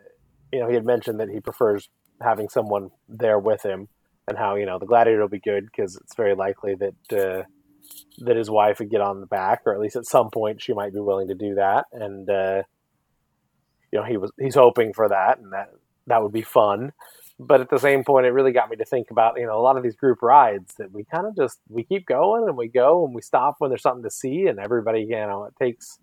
you 0.52 0.60
know, 0.60 0.68
he 0.68 0.76
had 0.76 0.86
mentioned 0.86 1.20
that 1.20 1.30
he 1.30 1.40
prefers 1.40 1.90
having 2.22 2.50
someone 2.50 2.92
there 3.08 3.40
with 3.40 3.64
him, 3.64 3.88
and 4.28 4.38
how 4.38 4.56
you 4.56 4.66
know 4.66 4.80
the 4.80 4.86
gladiator 4.86 5.22
will 5.22 5.28
be 5.28 5.40
good 5.40 5.66
because 5.66 5.96
it's 5.98 6.16
very 6.16 6.36
likely 6.36 6.76
that 6.76 7.18
uh, 7.18 7.44
that 8.20 8.38
his 8.38 8.50
wife 8.50 8.80
would 8.80 8.90
get 8.90 9.02
on 9.02 9.20
the 9.20 9.28
back, 9.28 9.62
or 9.66 9.74
at 9.74 9.80
least 9.80 9.96
at 9.96 10.06
some 10.06 10.30
point 10.30 10.62
she 10.62 10.74
might 10.74 10.94
be 10.94 11.00
willing 11.00 11.28
to 11.28 11.36
do 11.36 11.56
that. 11.56 11.86
And 11.92 12.30
uh, 12.30 12.64
you 13.92 14.00
know, 14.00 14.06
he 14.06 14.18
was 14.18 14.32
he's 14.40 14.56
hoping 14.56 14.94
for 14.94 15.10
that, 15.10 15.40
and 15.40 15.54
that 15.54 15.70
that 16.08 16.22
would 16.22 16.34
be 16.34 16.42
fun. 16.42 16.92
But 17.38 17.60
at 17.60 17.70
the 17.70 17.80
same 17.80 18.06
point, 18.06 18.26
it 18.26 18.32
really 18.32 18.54
got 18.54 18.70
me 18.70 18.78
to 18.78 18.86
think 18.86 19.12
about 19.12 19.38
you 19.38 19.46
know 19.46 19.58
a 19.58 19.62
lot 19.62 19.78
of 19.78 19.84
these 19.84 19.96
group 19.96 20.22
rides 20.22 20.74
that 20.78 20.92
we 20.92 21.04
kind 21.06 21.28
of 21.28 21.36
just 21.36 21.60
we 21.70 21.84
keep 21.84 22.06
going 22.06 22.48
and 22.48 22.58
we 22.58 22.68
go 22.68 23.06
and 23.06 23.14
we 23.14 23.22
stop 23.22 23.56
when 23.60 23.70
there's 23.70 23.82
something 23.82 24.04
to 24.04 24.12
see, 24.12 24.48
and 24.48 24.60
everybody 24.60 25.02
you 25.02 25.16
know 25.16 25.46
it 25.46 25.54
takes 25.62 26.00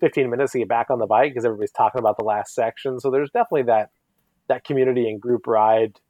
15 0.00 0.28
minutes 0.28 0.52
to 0.52 0.58
get 0.58 0.68
back 0.68 0.90
on 0.90 0.98
the 0.98 1.06
bike 1.06 1.30
because 1.30 1.44
everybody's 1.44 1.70
talking 1.70 2.00
about 2.00 2.18
the 2.18 2.24
last 2.24 2.54
section. 2.54 2.98
So 2.98 3.10
there's 3.10 3.30
definitely 3.30 3.64
that 3.64 3.90
that 4.48 4.64
community 4.64 5.08
and 5.08 5.20
group 5.20 5.46
ride 5.46 6.00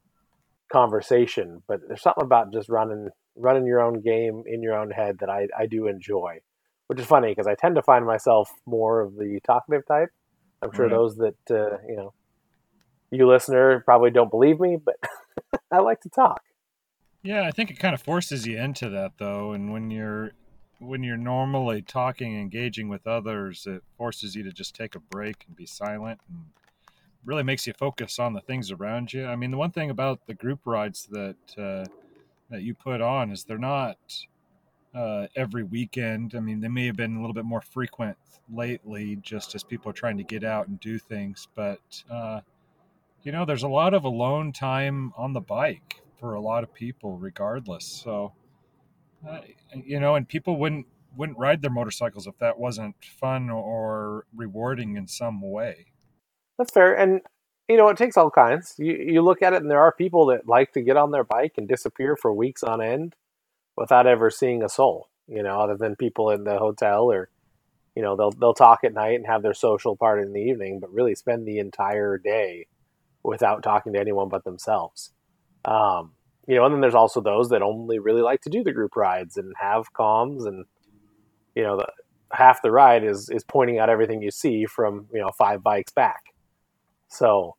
conversation. 0.73 1.63
But 1.67 1.81
there's 1.87 2.01
something 2.01 2.25
about 2.25 2.51
just 2.51 2.67
running 2.67 3.09
running 3.35 3.65
your 3.65 3.81
own 3.81 4.01
game 4.01 4.43
in 4.45 4.61
your 4.61 4.75
own 4.75 4.91
head 4.91 5.19
that 5.19 5.29
I, 5.29 5.47
I 5.57 5.65
do 5.65 5.87
enjoy, 5.87 6.39
which 6.87 6.99
is 6.99 7.05
funny 7.05 7.29
because 7.29 7.47
I 7.47 7.55
tend 7.55 7.75
to 7.75 7.81
find 7.81 8.05
myself 8.05 8.51
more 8.65 9.01
of 9.01 9.15
the 9.15 9.39
talkative 9.45 9.85
type. 9.87 10.09
I'm 10.61 10.73
sure 10.73 10.85
right. 10.85 10.91
those 10.91 11.15
that 11.17 11.35
uh, 11.49 11.77
you 11.87 11.95
know 11.95 12.13
you 13.11 13.27
listener 13.27 13.81
probably 13.85 14.11
don't 14.11 14.31
believe 14.31 14.59
me, 14.59 14.77
but 14.83 14.95
I 15.71 15.79
like 15.79 16.01
to 16.01 16.09
talk. 16.09 16.41
Yeah, 17.21 17.47
I 17.47 17.51
think 17.51 17.71
it 17.71 17.79
kind 17.79 17.93
of 17.93 18.01
forces 18.01 18.45
you 18.45 18.57
into 18.59 18.89
that 18.89 19.13
though, 19.17 19.53
and 19.53 19.71
when 19.71 19.91
you're 19.91 20.31
when 20.79 21.03
you're 21.03 21.15
normally 21.15 21.81
talking, 21.81 22.37
engaging 22.37 22.89
with 22.89 23.07
others, 23.07 23.65
it 23.65 23.83
forces 23.97 24.35
you 24.35 24.43
to 24.43 24.51
just 24.51 24.75
take 24.75 24.95
a 24.95 24.99
break 24.99 25.45
and 25.47 25.55
be 25.55 25.65
silent, 25.65 26.19
and 26.27 26.45
really 27.25 27.43
makes 27.43 27.65
you 27.67 27.73
focus 27.73 28.19
on 28.19 28.33
the 28.33 28.41
things 28.41 28.71
around 28.71 29.13
you. 29.13 29.25
I 29.25 29.35
mean, 29.35 29.51
the 29.51 29.57
one 29.57 29.71
thing 29.71 29.89
about 29.89 30.25
the 30.27 30.33
group 30.33 30.61
rides 30.65 31.07
that 31.11 31.35
uh, 31.57 31.85
that 32.49 32.63
you 32.63 32.73
put 32.73 33.01
on 33.01 33.31
is 33.31 33.43
they're 33.43 33.57
not 33.57 33.97
uh, 34.93 35.27
every 35.35 35.63
weekend. 35.63 36.33
I 36.35 36.39
mean, 36.39 36.59
they 36.61 36.67
may 36.67 36.85
have 36.85 36.95
been 36.95 37.15
a 37.15 37.19
little 37.19 37.33
bit 37.33 37.45
more 37.45 37.61
frequent 37.61 38.17
lately, 38.51 39.17
just 39.21 39.55
as 39.55 39.63
people 39.63 39.89
are 39.89 39.93
trying 39.93 40.17
to 40.17 40.23
get 40.23 40.43
out 40.43 40.67
and 40.67 40.79
do 40.79 40.99
things. 40.99 41.47
But 41.55 42.03
uh, 42.09 42.41
you 43.23 43.31
know, 43.31 43.45
there's 43.45 43.63
a 43.63 43.69
lot 43.69 43.93
of 43.93 44.03
alone 44.03 44.51
time 44.51 45.13
on 45.17 45.33
the 45.33 45.41
bike 45.41 46.01
for 46.19 46.33
a 46.33 46.41
lot 46.41 46.63
of 46.63 46.73
people, 46.73 47.17
regardless. 47.17 47.85
So, 47.85 48.33
uh, 49.27 49.39
you 49.73 49.99
know, 49.99 50.15
and 50.15 50.27
people 50.27 50.57
wouldn't 50.57 50.87
wouldn't 51.15 51.37
ride 51.37 51.61
their 51.61 51.71
motorcycles 51.71 52.27
if 52.27 52.37
that 52.39 52.57
wasn't 52.57 52.95
fun 53.19 53.49
or 53.49 54.25
rewarding 54.35 54.97
in 54.97 55.07
some 55.07 55.41
way. 55.41 55.92
That's 56.57 56.71
fair, 56.71 56.93
and 56.93 57.21
you 57.67 57.77
know, 57.77 57.89
it 57.89 57.97
takes 57.97 58.17
all 58.17 58.29
kinds. 58.29 58.75
You 58.77 58.93
you 58.93 59.21
look 59.21 59.41
at 59.41 59.53
it, 59.53 59.61
and 59.61 59.71
there 59.71 59.81
are 59.81 59.91
people 59.91 60.27
that 60.27 60.47
like 60.47 60.73
to 60.73 60.81
get 60.81 60.97
on 60.97 61.11
their 61.11 61.23
bike 61.23 61.53
and 61.57 61.67
disappear 61.67 62.15
for 62.15 62.33
weeks 62.33 62.63
on 62.63 62.81
end 62.81 63.15
without 63.75 64.07
ever 64.07 64.29
seeing 64.29 64.63
a 64.63 64.69
soul. 64.69 65.09
You 65.27 65.43
know, 65.43 65.59
other 65.59 65.77
than 65.77 65.95
people 65.95 66.29
in 66.29 66.43
the 66.43 66.57
hotel 66.57 67.11
or 67.11 67.29
you 67.95 68.03
know 68.03 68.15
they'll 68.15 68.31
they'll 68.31 68.53
talk 68.53 68.83
at 68.83 68.93
night 68.93 69.15
and 69.15 69.25
have 69.25 69.43
their 69.43 69.53
social 69.53 69.95
part 69.95 70.21
in 70.21 70.33
the 70.33 70.41
evening, 70.41 70.79
but 70.79 70.93
really 70.93 71.15
spend 71.15 71.47
the 71.47 71.59
entire 71.59 72.17
day 72.17 72.67
without 73.23 73.63
talking 73.63 73.93
to 73.93 73.99
anyone 73.99 74.29
but 74.29 74.43
themselves. 74.43 75.11
Um, 75.65 76.11
you 76.47 76.55
know, 76.55 76.65
and 76.65 76.73
then 76.73 76.81
there's 76.81 76.95
also 76.95 77.21
those 77.21 77.49
that 77.49 77.61
only 77.61 77.99
really 77.99 78.21
like 78.21 78.41
to 78.41 78.49
do 78.49 78.63
the 78.63 78.73
group 78.73 78.95
rides 78.95 79.37
and 79.37 79.53
have 79.59 79.93
comms, 79.93 80.45
and 80.45 80.65
you 81.55 81.63
know, 81.63 81.77
the, 81.77 81.87
half 82.33 82.61
the 82.61 82.71
ride 82.71 83.03
is 83.03 83.29
is 83.29 83.43
pointing 83.43 83.79
out 83.79 83.89
everything 83.89 84.21
you 84.21 84.31
see 84.31 84.65
from 84.65 85.07
you 85.13 85.21
know 85.21 85.31
five 85.37 85.63
bikes 85.63 85.93
back. 85.93 86.32
So 87.13 87.55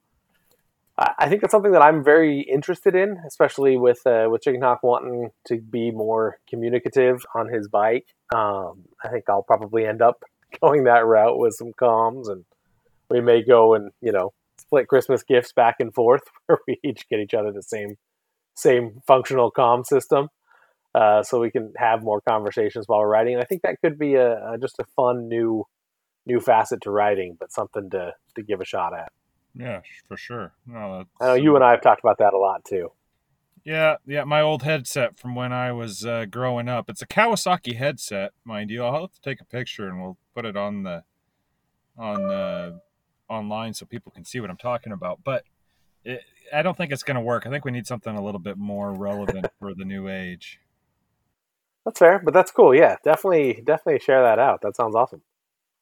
I 0.96 1.28
think 1.28 1.40
that's 1.40 1.50
something 1.50 1.72
that 1.72 1.82
I'm 1.82 2.04
very 2.04 2.40
interested 2.40 2.94
in, 2.94 3.18
especially 3.26 3.76
with 3.76 4.06
uh, 4.06 4.28
with 4.30 4.42
Chicken 4.42 4.62
Hawk 4.62 4.84
wanting 4.84 5.30
to 5.46 5.60
be 5.60 5.90
more 5.90 6.38
communicative 6.48 7.24
on 7.34 7.48
his 7.48 7.66
bike. 7.66 8.06
Um, 8.32 8.84
I 9.02 9.08
think 9.08 9.24
I'll 9.28 9.42
probably 9.42 9.86
end 9.86 10.02
up 10.02 10.22
going 10.62 10.84
that 10.84 11.04
route 11.04 11.36
with 11.36 11.54
some 11.54 11.72
comms, 11.72 12.30
and 12.30 12.44
we 13.10 13.20
may 13.20 13.42
go 13.42 13.74
and 13.74 13.90
you 14.00 14.12
know 14.12 14.32
split 14.56 14.86
Christmas 14.86 15.24
gifts 15.24 15.52
back 15.52 15.76
and 15.80 15.92
forth, 15.92 16.22
where 16.46 16.58
we 16.68 16.78
each 16.84 17.08
get 17.08 17.18
each 17.18 17.34
other 17.34 17.50
the 17.50 17.62
same 17.62 17.96
same 18.54 19.02
functional 19.04 19.50
comm 19.50 19.84
system, 19.84 20.28
uh, 20.94 21.24
so 21.24 21.40
we 21.40 21.50
can 21.50 21.72
have 21.76 22.04
more 22.04 22.20
conversations 22.20 22.86
while 22.86 23.00
we're 23.00 23.08
riding. 23.08 23.36
I 23.36 23.44
think 23.44 23.62
that 23.62 23.80
could 23.80 23.98
be 23.98 24.14
a, 24.14 24.52
a 24.52 24.58
just 24.58 24.78
a 24.78 24.84
fun 24.94 25.26
new 25.26 25.64
new 26.24 26.38
facet 26.38 26.82
to 26.82 26.92
riding, 26.92 27.36
but 27.38 27.52
something 27.52 27.90
to 27.90 28.12
to 28.36 28.42
give 28.44 28.60
a 28.60 28.64
shot 28.64 28.96
at. 28.96 29.10
Yeah, 29.54 29.80
for 30.08 30.16
sure. 30.16 30.52
No, 30.66 31.04
I 31.20 31.26
know 31.26 31.34
you 31.34 31.54
and 31.54 31.64
I 31.64 31.72
have 31.72 31.82
talked 31.82 32.00
about 32.00 32.18
that 32.18 32.34
a 32.34 32.38
lot 32.38 32.64
too. 32.64 32.90
Yeah, 33.64 33.96
yeah, 34.06 34.24
my 34.24 34.42
old 34.42 34.62
headset 34.62 35.18
from 35.18 35.34
when 35.34 35.52
I 35.52 35.72
was 35.72 36.04
uh, 36.04 36.26
growing 36.26 36.68
up. 36.68 36.90
It's 36.90 37.00
a 37.00 37.06
Kawasaki 37.06 37.76
headset, 37.76 38.32
mind 38.44 38.70
you. 38.70 38.84
I'll 38.84 39.00
have 39.00 39.12
to 39.12 39.20
take 39.22 39.40
a 39.40 39.44
picture 39.44 39.88
and 39.88 40.02
we'll 40.02 40.18
put 40.34 40.44
it 40.44 40.56
on 40.56 40.82
the 40.82 41.04
on 41.96 42.30
uh, 42.30 42.72
online 43.28 43.72
so 43.72 43.86
people 43.86 44.12
can 44.12 44.24
see 44.24 44.40
what 44.40 44.50
I'm 44.50 44.56
talking 44.58 44.92
about. 44.92 45.20
But 45.24 45.44
it, 46.04 46.20
I 46.52 46.62
don't 46.62 46.76
think 46.76 46.92
it's 46.92 47.02
going 47.02 47.14
to 47.14 47.22
work. 47.22 47.46
I 47.46 47.50
think 47.50 47.64
we 47.64 47.70
need 47.70 47.86
something 47.86 48.14
a 48.14 48.22
little 48.22 48.40
bit 48.40 48.58
more 48.58 48.92
relevant 48.92 49.46
for 49.58 49.74
the 49.74 49.84
new 49.84 50.08
age. 50.08 50.60
That's 51.84 51.98
fair, 51.98 52.20
but 52.22 52.34
that's 52.34 52.50
cool. 52.50 52.74
Yeah, 52.74 52.96
definitely, 53.04 53.62
definitely 53.64 54.00
share 54.00 54.22
that 54.22 54.38
out. 54.38 54.62
That 54.62 54.76
sounds 54.76 54.94
awesome. 54.94 55.22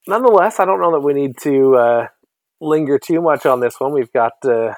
Nonetheless, 0.07 0.59
I 0.59 0.65
don't 0.65 0.81
know 0.81 0.93
that 0.93 1.01
we 1.01 1.15
need 1.15 1.39
to 1.39 1.77
uh, 1.77 2.09
linger 2.63 2.99
too 2.99 3.21
much 3.21 3.45
on 3.45 3.61
this 3.61 3.75
one. 3.79 3.93
We've 3.93 4.13
got 4.13 4.33
uh, 4.45 4.75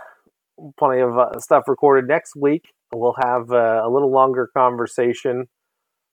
plenty 0.79 1.03
of 1.03 1.17
uh, 1.19 1.39
stuff 1.39 1.65
recorded 1.69 2.09
next 2.09 2.35
week. 2.35 2.73
We'll 2.93 3.17
have 3.21 3.51
uh, 3.53 3.83
a 3.85 3.91
little 3.91 4.11
longer 4.11 4.49
conversation 4.57 5.49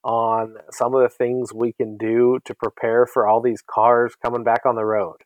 on 0.04 0.56
some 0.72 0.96
of 0.96 1.02
the 1.02 1.10
things 1.10 1.54
we 1.54 1.74
can 1.74 1.96
do 1.96 2.40
to 2.46 2.56
prepare 2.56 3.06
for 3.06 3.28
all 3.28 3.42
these 3.42 3.62
cars 3.66 4.14
coming 4.22 4.44
back 4.44 4.66
on 4.66 4.76
the 4.76 4.84
road. 4.84 5.18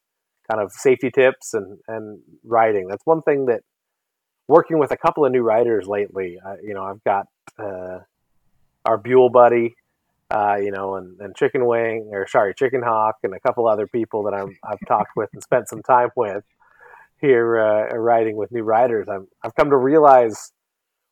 Kind 0.50 0.62
of 0.62 0.72
safety 0.72 1.10
tips 1.10 1.54
and, 1.54 1.80
and 1.88 2.20
riding. 2.44 2.88
That's 2.88 3.06
one 3.06 3.22
thing 3.22 3.48
that 3.48 3.62
working 4.48 4.78
with 4.78 4.92
a 4.92 4.98
couple 4.98 5.26
of 5.26 5.32
new 5.32 5.42
riders 5.42 5.88
lately. 5.88 6.38
Uh, 6.46 6.58
you 6.62 6.74
know, 6.74 6.84
I've 6.84 7.04
got 7.04 7.28
uh, 7.58 8.00
our 8.86 8.98
Buell 8.98 9.30
buddy, 9.30 9.76
uh, 10.36 10.58
you 10.66 10.72
know, 10.72 10.96
and, 10.98 11.20
and 11.22 11.36
Chicken 11.36 11.66
Wing, 11.66 12.10
or 12.12 12.28
sorry, 12.28 12.54
Chicken 12.54 12.82
Hawk, 12.84 13.16
and 13.24 13.34
a 13.34 13.40
couple 13.40 13.68
other 13.68 13.88
people 13.88 14.24
that 14.24 14.34
I'm, 14.34 14.52
I've 14.70 14.86
talked 14.88 15.12
with 15.16 15.30
and 15.34 15.42
spent 15.42 15.70
some 15.70 15.82
time 15.82 16.10
with 16.16 16.44
here 17.22 17.58
uh, 17.58 17.98
riding 17.98 18.36
with 18.36 18.52
new 18.52 18.64
riders. 18.64 19.08
I've, 19.10 19.28
I've 19.44 19.56
come 19.56 19.70
to 19.70 19.78
realize, 19.78 20.52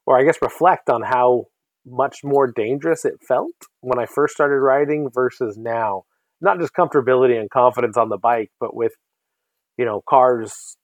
or 0.05 0.19
I 0.19 0.23
guess 0.23 0.37
reflect 0.41 0.89
on 0.89 1.01
how 1.03 1.45
much 1.85 2.17
more 2.23 2.47
dangerous 2.51 3.05
it 3.05 3.15
felt 3.25 3.55
when 3.79 3.99
I 3.99 4.05
first 4.05 4.33
started 4.33 4.59
riding 4.59 5.09
versus 5.13 5.57
now. 5.57 6.03
Not 6.41 6.59
just 6.59 6.73
comfortability 6.73 7.39
and 7.39 7.49
confidence 7.49 7.95
on 7.95 8.09
the 8.09 8.17
bike, 8.17 8.51
but 8.59 8.75
with, 8.75 8.93
you 9.77 9.85
know, 9.85 10.01
cars 10.07 10.77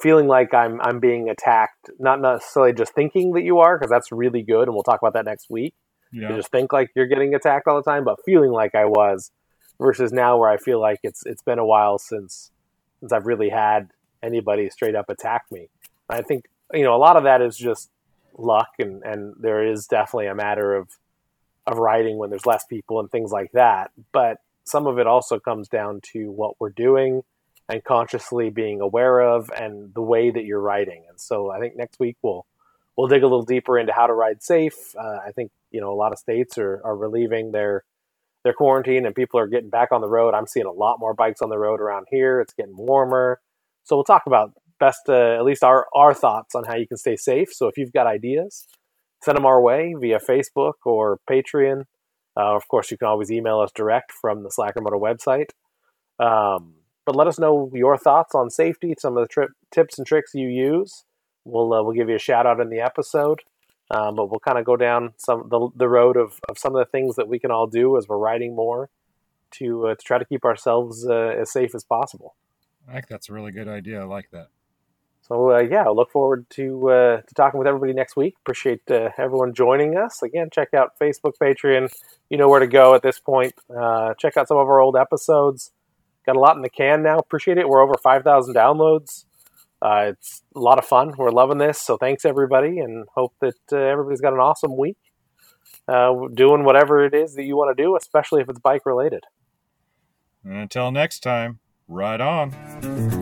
feeling 0.00 0.26
like 0.26 0.54
I'm 0.54 0.80
I'm 0.80 1.00
being 1.00 1.28
attacked, 1.28 1.90
not 1.98 2.20
necessarily 2.20 2.72
just 2.72 2.94
thinking 2.94 3.32
that 3.32 3.44
you 3.44 3.58
are, 3.58 3.78
because 3.78 3.90
that's 3.90 4.10
really 4.12 4.42
good, 4.42 4.64
and 4.68 4.74
we'll 4.74 4.82
talk 4.82 5.00
about 5.02 5.14
that 5.14 5.26
next 5.26 5.46
week. 5.50 5.74
Yeah. 6.12 6.30
You 6.30 6.36
just 6.36 6.50
think 6.50 6.72
like 6.72 6.90
you're 6.94 7.06
getting 7.06 7.34
attacked 7.34 7.66
all 7.66 7.76
the 7.76 7.88
time, 7.88 8.04
but 8.04 8.24
feeling 8.24 8.50
like 8.50 8.74
I 8.74 8.84
was, 8.84 9.30
versus 9.80 10.12
now 10.12 10.38
where 10.38 10.48
I 10.48 10.56
feel 10.56 10.80
like 10.80 11.00
it's 11.02 11.24
it's 11.26 11.42
been 11.42 11.58
a 11.58 11.66
while 11.66 11.98
since 11.98 12.50
since 13.00 13.12
I've 13.12 13.26
really 13.26 13.50
had 13.50 13.90
anybody 14.22 14.70
straight 14.70 14.94
up 14.94 15.10
attack 15.10 15.44
me. 15.50 15.68
I 16.08 16.22
think 16.22 16.46
you 16.72 16.84
know 16.84 16.94
a 16.94 16.98
lot 16.98 17.16
of 17.16 17.24
that 17.24 17.42
is 17.42 17.56
just 17.56 17.90
luck, 18.36 18.70
and 18.78 19.02
and 19.02 19.34
there 19.40 19.66
is 19.66 19.86
definitely 19.86 20.28
a 20.28 20.34
matter 20.34 20.74
of 20.74 20.88
of 21.66 21.78
riding 21.78 22.16
when 22.16 22.30
there's 22.30 22.46
less 22.46 22.64
people 22.64 23.00
and 23.00 23.10
things 23.10 23.32
like 23.32 23.52
that. 23.52 23.90
But 24.12 24.38
some 24.64 24.86
of 24.86 24.98
it 24.98 25.06
also 25.06 25.38
comes 25.38 25.68
down 25.68 26.00
to 26.12 26.30
what 26.30 26.54
we're 26.60 26.70
doing 26.70 27.22
and 27.68 27.82
consciously 27.82 28.50
being 28.50 28.80
aware 28.80 29.20
of 29.20 29.50
and 29.56 29.92
the 29.94 30.02
way 30.02 30.30
that 30.30 30.44
you're 30.44 30.60
writing. 30.60 31.04
And 31.08 31.20
so 31.20 31.50
I 31.50 31.58
think 31.58 31.76
next 31.76 31.98
week 31.98 32.16
we'll 32.22 32.46
we'll 32.96 33.08
dig 33.08 33.22
a 33.22 33.26
little 33.26 33.44
deeper 33.44 33.78
into 33.78 33.92
how 33.92 34.06
to 34.06 34.12
ride 34.12 34.42
safe. 34.42 34.94
Uh, 34.98 35.18
I 35.26 35.32
think 35.32 35.50
you 35.70 35.80
know 35.80 35.92
a 35.92 35.96
lot 35.96 36.12
of 36.12 36.18
states 36.18 36.58
are, 36.58 36.80
are 36.84 36.96
relieving 36.96 37.52
their 37.52 37.84
their 38.44 38.52
quarantine 38.52 39.06
and 39.06 39.14
people 39.14 39.40
are 39.40 39.48
getting 39.48 39.70
back 39.70 39.90
on 39.92 40.00
the 40.00 40.08
road. 40.08 40.34
I'm 40.34 40.46
seeing 40.46 40.66
a 40.66 40.72
lot 40.72 41.00
more 41.00 41.14
bikes 41.14 41.42
on 41.42 41.48
the 41.48 41.58
road 41.58 41.80
around 41.80 42.06
here. 42.10 42.40
It's 42.40 42.54
getting 42.54 42.76
warmer, 42.76 43.40
so 43.84 43.96
we'll 43.96 44.04
talk 44.04 44.22
about 44.26 44.52
best 44.78 45.08
uh, 45.08 45.36
at 45.36 45.44
least 45.44 45.64
our 45.64 45.86
our 45.94 46.14
thoughts 46.14 46.54
on 46.54 46.64
how 46.64 46.76
you 46.76 46.86
can 46.86 46.96
stay 46.96 47.16
safe. 47.16 47.52
So 47.52 47.68
if 47.68 47.76
you've 47.76 47.92
got 47.92 48.06
ideas, 48.06 48.66
send 49.22 49.36
them 49.36 49.46
our 49.46 49.60
way 49.60 49.94
via 49.98 50.18
Facebook 50.18 50.74
or 50.84 51.18
Patreon. 51.28 51.84
Uh, 52.38 52.54
of 52.54 52.68
course, 52.68 52.90
you 52.90 52.98
can 52.98 53.08
always 53.08 53.30
email 53.30 53.60
us 53.60 53.70
direct 53.74 54.12
from 54.12 54.42
the 54.42 54.50
Slacker 54.50 54.82
Moto 54.82 55.00
website. 55.00 55.50
Um, 56.18 56.74
but 57.06 57.16
let 57.16 57.28
us 57.28 57.38
know 57.38 57.70
your 57.72 57.96
thoughts 57.96 58.34
on 58.34 58.50
safety, 58.50 58.94
some 58.98 59.16
of 59.16 59.22
the 59.22 59.28
tri- 59.28 59.46
tips 59.72 59.96
and 59.96 60.06
tricks 60.06 60.32
you 60.34 60.48
use. 60.48 61.04
We'll 61.46 61.72
uh, 61.72 61.82
we'll 61.82 61.94
give 61.94 62.08
you 62.08 62.16
a 62.16 62.18
shout 62.20 62.44
out 62.46 62.60
in 62.60 62.70
the 62.70 62.80
episode, 62.80 63.40
um, 63.90 64.16
but 64.16 64.30
we'll 64.30 64.40
kind 64.40 64.58
of 64.58 64.64
go 64.64 64.76
down 64.76 65.14
some 65.16 65.48
the, 65.48 65.68
the 65.76 65.88
road 65.88 66.16
of, 66.16 66.40
of 66.48 66.58
some 66.58 66.74
of 66.74 66.80
the 66.80 66.90
things 66.90 67.16
that 67.16 67.28
we 67.28 67.38
can 67.38 67.50
all 67.50 67.66
do 67.66 67.96
as 67.96 68.08
we're 68.08 68.18
riding 68.18 68.56
more 68.56 68.90
to 69.52 69.86
uh, 69.86 69.94
to 69.94 70.04
try 70.04 70.18
to 70.18 70.24
keep 70.24 70.44
ourselves 70.44 71.06
uh, 71.06 71.34
as 71.40 71.52
safe 71.52 71.74
as 71.74 71.84
possible. 71.84 72.34
I 72.88 72.94
think 72.94 73.06
that's 73.08 73.28
a 73.28 73.32
really 73.32 73.52
good 73.52 73.68
idea. 73.68 74.00
I 74.00 74.04
like 74.04 74.30
that. 74.32 74.48
So 75.22 75.52
uh, 75.52 75.60
yeah, 75.60 75.84
I 75.84 75.90
look 75.90 76.10
forward 76.10 76.46
to 76.50 76.90
uh, 76.90 77.20
to 77.20 77.34
talking 77.34 77.58
with 77.58 77.66
everybody 77.66 77.92
next 77.92 78.16
week. 78.16 78.34
Appreciate 78.40 78.82
uh, 78.90 79.10
everyone 79.18 79.54
joining 79.54 79.96
us. 79.96 80.22
Again, 80.22 80.48
check 80.52 80.74
out 80.74 80.98
Facebook, 81.00 81.32
Patreon. 81.40 81.92
You 82.28 82.38
know 82.38 82.48
where 82.48 82.60
to 82.60 82.66
go 82.66 82.94
at 82.94 83.02
this 83.02 83.18
point. 83.18 83.54
Uh, 83.70 84.14
check 84.14 84.36
out 84.36 84.48
some 84.48 84.56
of 84.56 84.68
our 84.68 84.80
old 84.80 84.96
episodes. 84.96 85.72
Got 86.24 86.36
a 86.36 86.40
lot 86.40 86.56
in 86.56 86.62
the 86.62 86.70
can 86.70 87.02
now. 87.02 87.18
Appreciate 87.18 87.58
it. 87.58 87.68
We're 87.68 87.82
over 87.82 87.94
five 88.02 88.22
thousand 88.22 88.54
downloads. 88.54 89.24
Uh, 89.82 90.06
it's 90.12 90.42
a 90.54 90.60
lot 90.60 90.78
of 90.78 90.84
fun. 90.84 91.12
We're 91.16 91.30
loving 91.30 91.58
this. 91.58 91.80
So 91.82 91.96
thanks 91.96 92.24
everybody, 92.24 92.78
and 92.78 93.06
hope 93.14 93.34
that 93.40 93.54
uh, 93.72 93.76
everybody's 93.76 94.20
got 94.20 94.32
an 94.32 94.40
awesome 94.40 94.76
week. 94.76 94.96
doing 95.86 96.64
whatever 96.64 97.04
it 97.04 97.14
is 97.14 97.34
that 97.34 97.44
you 97.44 97.56
want 97.56 97.76
to 97.76 97.82
do, 97.82 97.96
especially 97.96 98.40
if 98.42 98.48
it's 98.48 98.60
bike 98.60 98.86
related. 98.86 99.24
And 100.44 100.56
until 100.56 100.90
next 100.90 101.20
time, 101.20 101.58
ride 101.88 102.20
on. 102.20 103.15